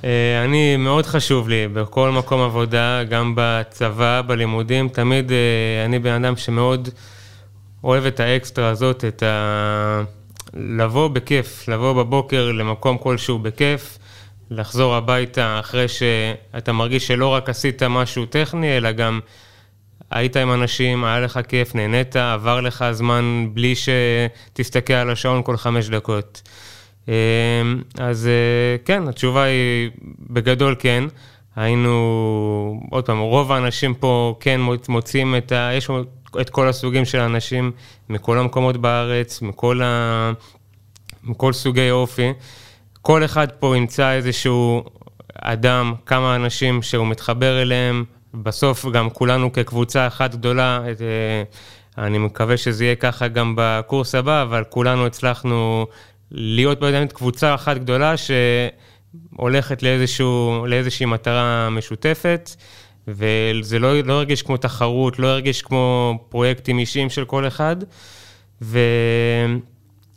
אה, 0.04 0.44
אני, 0.44 0.76
מאוד 0.76 1.06
חשוב 1.06 1.48
לי, 1.48 1.68
בכל 1.68 2.10
מקום 2.10 2.40
עבודה, 2.40 3.04
גם 3.04 3.32
בצבא, 3.36 4.22
בלימודים, 4.26 4.88
תמיד 4.88 5.32
אני 5.84 5.98
בן 5.98 6.24
אדם 6.24 6.36
שמאוד 6.36 6.88
אוהב 7.84 8.06
את 8.06 8.20
האקסטרה 8.20 8.68
הזאת, 8.68 9.04
את 9.04 9.22
ה... 9.22 10.02
לבוא 10.54 11.08
בכיף, 11.08 11.68
לבוא 11.68 11.92
בבוקר 11.92 12.52
למקום 12.52 12.98
כלשהו 12.98 13.38
בכיף, 13.38 13.98
לחזור 14.50 14.94
הביתה 14.94 15.60
אחרי 15.60 15.88
שאתה 15.88 16.72
מרגיש 16.72 17.06
שלא 17.06 17.28
רק 17.28 17.48
עשית 17.48 17.82
משהו 17.82 18.26
טכני, 18.26 18.76
אלא 18.76 18.92
גם 18.92 19.20
היית 20.14 20.37
עם 20.37 20.53
אנשים, 20.53 21.05
היה 21.05 21.20
לך 21.20 21.40
כיף, 21.48 21.74
נהנית, 21.74 22.16
עבר 22.16 22.61
לך 22.61 22.85
זמן 22.92 23.46
בלי 23.53 23.74
שתסתכל 23.74 24.92
על 24.92 25.11
השעון 25.11 25.42
כל 25.42 25.57
חמש 25.57 25.88
דקות. 25.88 26.42
אמ, 27.09 27.12
אז 27.98 28.27
אה, 28.27 28.77
כן, 28.85 29.09
התשובה 29.09 29.42
היא 29.42 29.90
בגדול 30.31 30.74
כן. 30.79 31.05
היינו, 31.57 32.81
עוד 32.90 33.07
פעם, 33.07 33.18
רוב 33.18 33.53
האנשים 33.53 33.94
פה 33.94 34.37
כן 34.40 34.61
מוצאים 34.88 35.37
את 35.37 35.53
ה... 35.53 35.70
יש 35.74 35.90
את 36.40 36.50
כל 36.50 36.68
הסוגים 36.68 37.05
של 37.05 37.20
האנשים 37.20 37.72
מכל 38.09 38.38
המקומות 38.38 38.77
בארץ, 38.77 39.42
מכל, 39.42 39.83
ה... 39.83 40.33
מכל 41.24 41.53
סוגי 41.53 41.90
אופי. 41.90 42.33
כל 43.03 43.24
אחד 43.24 43.48
פה 43.59 43.77
ימצא 43.77 44.12
איזשהו 44.12 44.85
אדם, 45.42 45.94
כמה 46.07 46.37
אנשים 46.37 46.83
שהוא 46.83 47.07
מתחבר 47.07 47.62
אליהם, 47.62 48.05
בסוף 48.42 48.87
גם 48.87 49.11
כולנו 49.11 49.53
כקבוצה 49.53 50.07
אחת 50.07 50.35
גדולה, 50.35 50.81
אה, 50.87 51.42
אני 51.99 52.18
מקווה 52.18 52.57
שזה 52.57 52.85
יהיה 52.85 52.97
ככה 52.97 53.29
גם 53.29 53.55
בקורס 53.57 54.14
הבא, 54.14 54.42
אבל 54.42 54.64
כולנו 54.68 55.07
הצלחנו 55.07 55.87
להיות 56.31 56.81
באמת 56.81 57.12
קבוצה 57.12 57.55
אחת 57.55 57.77
גדולה 57.77 58.14
שהולכת 58.16 59.83
לאיזשהו, 59.83 60.64
לאיזושהי 60.68 61.07
מטרה 61.07 61.70
משותפת, 61.70 62.51
וזה 63.09 63.79
לא, 63.79 64.01
לא 64.01 64.12
הרגיש 64.12 64.42
כמו 64.42 64.57
תחרות, 64.57 65.18
לא 65.18 65.27
הרגיש 65.27 65.62
כמו 65.62 66.18
פרויקטים 66.29 66.79
אישיים 66.79 67.11
של 67.11 67.25
כל 67.25 67.47
אחד. 67.47 67.77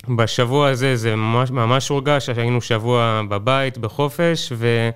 ובשבוע 0.08 0.70
הזה 0.70 0.96
זה 0.96 1.16
ממש, 1.16 1.52
ממש 1.52 1.88
הורגש, 1.88 2.30
היינו 2.30 2.62
שבוע 2.62 3.22
בבית, 3.30 3.78
בחופש, 3.78 4.52
ו... 4.56 4.90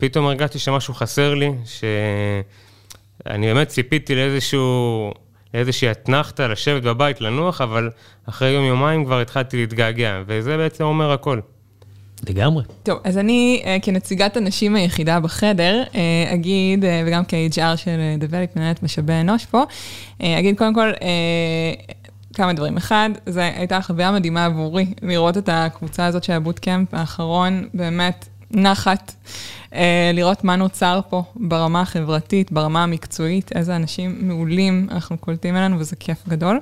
פתאום 0.00 0.26
הרגשתי 0.26 0.58
שמשהו 0.58 0.94
חסר 0.94 1.34
לי, 1.34 1.50
שאני 1.64 3.46
באמת 3.46 3.68
ציפיתי 3.68 4.14
לאיזשהו, 4.14 5.12
לאיזושהי 5.54 5.90
אתנחתא, 5.90 6.42
לשבת 6.42 6.82
בבית, 6.82 7.20
לנוח, 7.20 7.60
אבל 7.60 7.90
אחרי 8.28 8.50
יום-יומיים 8.50 9.04
כבר 9.04 9.20
התחלתי 9.20 9.56
להתגעגע, 9.56 10.22
וזה 10.26 10.56
בעצם 10.56 10.84
אומר 10.84 11.12
הכל. 11.12 11.40
לגמרי. 12.28 12.64
טוב, 12.82 12.98
אז 13.04 13.18
אני 13.18 13.62
uh, 13.64 13.84
כנציגת 13.84 14.36
הנשים 14.36 14.76
היחידה 14.76 15.20
בחדר, 15.20 15.82
uh, 15.92 15.96
אגיד, 16.34 16.84
uh, 16.84 16.86
וגם 17.06 17.22
כ-HR 17.28 17.76
של 17.76 17.98
Develop, 18.20 18.56
מנהלת 18.56 18.82
משאבי 18.82 19.12
אנוש 19.12 19.46
פה, 19.46 19.62
אגיד 20.18 20.58
קודם 20.58 20.74
כל, 20.74 20.90
כמה 22.34 22.52
דברים. 22.52 22.76
אחד, 22.76 23.10
זו 23.26 23.40
הייתה 23.40 23.80
חוויה 23.82 24.12
מדהימה 24.12 24.44
עבורי, 24.44 24.86
לראות 25.02 25.38
את 25.38 25.48
הקבוצה 25.52 26.06
הזאת 26.06 26.24
של 26.24 26.32
הבוטקאמפ 26.32 26.94
האחרון, 26.94 27.68
באמת 27.74 28.28
נחת. 28.50 29.12
אה, 29.74 30.10
לראות 30.14 30.44
מה 30.44 30.56
נוצר 30.56 31.00
פה 31.08 31.22
ברמה 31.36 31.80
החברתית, 31.80 32.52
ברמה 32.52 32.82
המקצועית, 32.82 33.50
איזה 33.54 33.76
אנשים 33.76 34.18
מעולים 34.20 34.86
אנחנו 34.90 35.18
קולטים 35.18 35.56
אלינו, 35.56 35.78
וזה 35.78 35.96
כיף 35.96 36.28
גדול. 36.28 36.60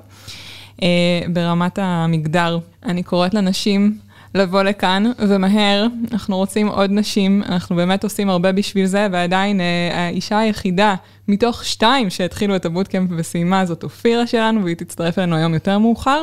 אה, 0.83 0.89
ברמת 1.33 1.79
המגדר, 1.83 2.59
אני 2.83 3.03
קוראת 3.03 3.35
לנשים 3.35 3.99
לבוא 4.35 4.63
לכאן, 4.63 5.05
ומהר, 5.19 5.87
אנחנו 6.13 6.37
רוצים 6.37 6.69
עוד 6.69 6.91
נשים, 6.93 7.43
אנחנו 7.49 7.77
באמת 7.77 8.05
עושים 8.05 8.31
הרבה 8.31 8.53
בשביל 8.53 8.87
זה, 8.87 9.09
ועדיין 9.13 9.61
אה, 9.61 9.91
האישה 9.93 10.39
היחידה 10.39 10.95
מתוך 11.29 11.65
שתיים 11.65 12.11
שהתחילו 12.11 12.57
את 12.57 12.65
הבוטקאמפ 12.65 13.11
וסיימה 13.17 13.67
זאת 13.67 13.83
אופירה 13.83 14.27
שלנו, 14.27 14.65
והיא 14.65 14.77
תצטרף 14.77 15.19
אלינו 15.19 15.37
היום 15.37 15.55
יותר 15.55 15.79
מאוחר. 15.79 16.23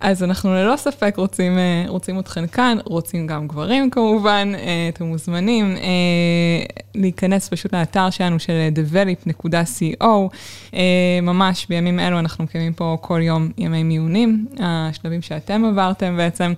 אז 0.00 0.22
אנחנו 0.22 0.54
ללא 0.54 0.76
ספק 0.76 1.14
רוצים, 1.16 1.58
אה, 1.58 1.84
רוצים 1.88 2.18
אתכן 2.18 2.46
כאן, 2.46 2.78
רוצים 2.84 3.26
גם 3.26 3.48
גברים 3.48 3.90
כמובן, 3.90 4.52
אה, 4.54 4.88
אתם 4.88 5.04
מוזמנים 5.04 5.76
אה, 5.76 6.82
להיכנס 6.94 7.48
פשוט 7.48 7.74
לאתר 7.74 8.10
שלנו 8.10 8.38
של 8.38 8.68
develop.co, 8.74 10.06
ממש 11.22 11.66
בימים 11.68 12.00
אלו 12.00 12.18
אנחנו 12.18 12.44
מקיימים 12.44 12.72
פה 12.72 12.98
כל 13.00 13.20
יום 13.22 13.50
ימי 13.58 13.82
מיונים, 13.82 14.46
השלבים 14.60 15.22
שאתם 15.22 15.64
עברתם 15.64 16.16
בעצם, 16.16 16.52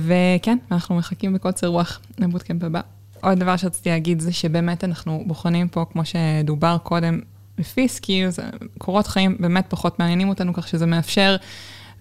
וכן, 0.00 0.58
אנחנו 0.70 0.94
מחכים 0.94 1.32
בקוצר 1.32 1.66
רוח 1.66 2.00
ל 2.18 2.23
bootcamp 2.23 2.64
הבא. 2.64 2.80
עוד 3.20 3.38
דבר 3.38 3.56
שרציתי 3.56 3.90
להגיד 3.90 4.20
זה 4.20 4.32
שבאמת 4.32 4.84
אנחנו 4.84 5.22
בוחנים 5.26 5.68
פה, 5.68 5.84
כמו 5.92 6.02
שדובר 6.04 6.76
קודם, 6.82 7.20
לפי 7.58 7.88
skills, 7.88 8.38
קורות 8.78 9.06
חיים 9.06 9.36
באמת 9.40 9.64
פחות 9.68 9.98
מעניינים 9.98 10.28
אותנו, 10.28 10.54
כך 10.54 10.68
שזה 10.68 10.86
מאפשר 10.86 11.36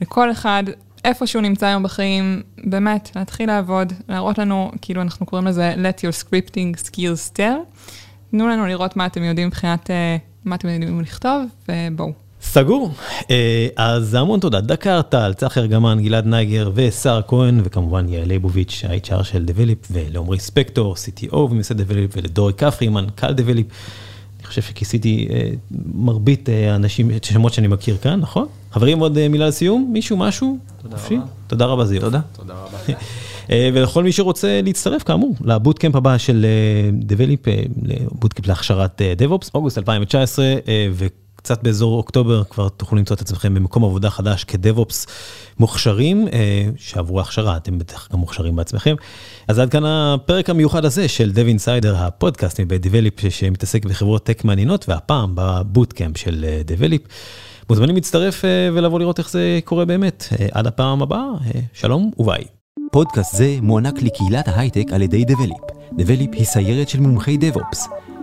לכל 0.02 0.32
אחד, 0.32 0.64
איפה 1.06 1.28
שהוא 1.28 1.42
נמצא 1.42 1.66
היום 1.66 1.84
בחיים, 1.84 2.42
באמת, 2.64 3.12
להתחיל 3.16 3.48
לעבוד, 3.48 3.94
להראות 4.10 4.38
לנו, 4.38 4.72
כאילו 4.82 5.02
אנחנו 5.02 5.26
קוראים 5.26 5.48
לזה 5.48 5.74
let 5.78 6.00
your 6.00 6.26
scripting 6.26 6.88
skills 6.88 7.38
tell. 7.38 7.82
תנו 8.32 8.48
לנו 8.48 8.66
לראות 8.66 8.96
מה 8.96 9.06
אתם 9.06 9.24
יודעים 9.24 9.48
מבחינת, 9.48 9.90
uh, 9.90 9.92
מה 10.46 10.56
אתם 10.56 10.70
יודעים 10.70 11.02
לכתוב, 11.02 11.44
ובואו. 11.70 12.14
סגור. 12.42 12.92
אה, 13.32 13.68
אז 13.76 14.14
המון 14.16 14.40
תודה. 14.40 14.62
דקר 14.62 15.02
טל, 15.02 15.34
צחי 15.34 15.60
ארגמן, 15.60 16.00
גלעד 16.04 16.26
נייגר 16.26 16.72
ושרה 16.76 17.22
כהן, 17.22 17.62
וכמובן 17.64 18.10
יעל 18.10 18.28
ליבוביץ', 18.28 18.84
ה-HR 18.90 19.24
של 19.24 19.46
דבליפ, 19.46 19.78
ולעומרי 19.92 20.40
ספקטור, 20.40 20.96
CTO 20.96 21.36
ומייסד 21.36 21.82
דבליפ, 21.82 22.12
ולדורי 22.18 22.54
כפרי, 22.54 22.90
מנכ"ל 22.90 23.34
דבליפ. 23.34 23.68
אני 24.42 24.48
חושב 24.48 24.62
שכיסיתי 24.62 25.28
אה, 25.32 25.50
מרבית 25.94 26.50
אה, 26.50 26.74
האנשים, 26.74 27.12
את 27.16 27.24
השמות 27.26 27.54
שאני 27.54 27.68
מכיר 27.68 27.98
כאן, 27.98 28.20
נכון? 28.20 28.48
חברים, 28.72 29.00
עוד 29.00 29.18
אה, 29.18 29.28
מילה 29.28 29.48
לסיום? 29.48 29.90
מישהו, 29.94 30.18
משהו? 30.18 30.58
תודה? 30.82 30.98
רבה. 30.98 31.26
תודה 31.48 31.66
רבה, 31.66 31.86
זיו. 31.86 32.02
תודה. 32.02 32.20
תודה 32.34 32.54
רבה. 32.54 32.78
ולכל 33.74 34.04
מי 34.04 34.12
שרוצה 34.12 34.62
להצטרף, 34.64 35.04
כאמור, 35.04 35.36
ל 35.42 35.48
bootcamp 35.48 35.96
הבא 35.96 36.18
של 36.18 36.46
דבליפ, 37.00 37.40
bootcamp 38.12 38.48
להכשרת 38.48 39.02
DevOps, 39.02 39.50
אוגוסט 39.54 39.78
2019, 39.78 40.46
אה, 41.42 41.52
וקצת 41.52 41.64
באזור 41.64 41.98
אוקטובר 41.98 42.44
כבר 42.44 42.70
תוכלו 42.70 42.98
למצוא 42.98 43.16
את 43.16 43.22
עצמכם 43.22 43.54
במקום 43.54 43.84
עבודה 43.84 44.10
חדש 44.10 44.46
כ-DevOps 44.48 45.10
מוכשרים, 45.60 46.28
אה, 46.34 46.66
שעברו 46.78 47.22
הכשרה, 47.22 47.58
אתם 47.58 47.80
בטח 47.80 48.08
גם 48.14 48.20
מוכשרים 48.20 48.56
בעצמכם. 48.56 48.96
אז 49.48 49.60
עד 49.60 49.70
כאן 49.70 49.86
הפרק 49.86 50.50
המיוחד 50.50 50.86
הזה 50.86 51.08
של 51.08 51.32
Dev 51.36 51.60
Insider, 51.60 51.96
הפודקאסט 51.96 52.60
מבית 52.60 52.82
דבליפ, 52.82 53.30
שמתעסק 53.30 53.86
בחברות 53.86 54.24
טק 54.24 54.44
מעניינות, 54.44 54.90
והפעם 54.90 55.32
ב 55.36 55.45
bootcamp 55.45 56.18
של 56.18 56.46
אה, 56.48 56.62
דבליפ. 56.66 57.02
מוזמנים 57.70 57.96
להצטרף 57.96 58.46
אה, 58.46 58.70
ולבוא 58.74 59.00
לראות 59.00 59.20
איך 59.20 59.30
זה 59.30 59.60
קורה 59.66 59.86
באמת. 59.86 60.28
אה, 60.40 60.48
עד 60.52 60.68
הפעם 60.68 61.02
הבאה, 61.02 61.26
אה, 61.56 61.62
שלום 61.74 62.12
וביי. 62.20 62.44
פודקאסט 62.92 63.36
זה 63.36 63.58
מוענק 63.62 64.02
לקהילת 64.02 64.48
ההייטק 64.48 64.86
על 64.92 65.02
ידי 65.02 65.26
דבליפ. 65.26 65.58
דבליפ 65.98 66.30
היא 66.34 66.46
סיירת 66.46 66.90
של 66.90 67.00
מומחי 67.00 67.38
DevOps. 67.38 67.80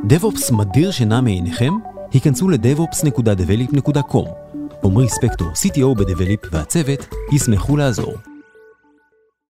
DevOps 0.08 0.52
מדיר 0.52 0.90
שינה 0.90 1.20
מעיניכם? 1.20 1.72
היכנסו 2.12 2.48
ל-devops.develop.com. 2.48 4.28
עמרי 4.84 5.08
ספקטור, 5.08 5.48
CTO 5.48 5.94
בדבליפ 5.98 6.40
והצוות, 6.52 7.08
ישמחו 7.32 7.76
לעזור. 7.76 8.14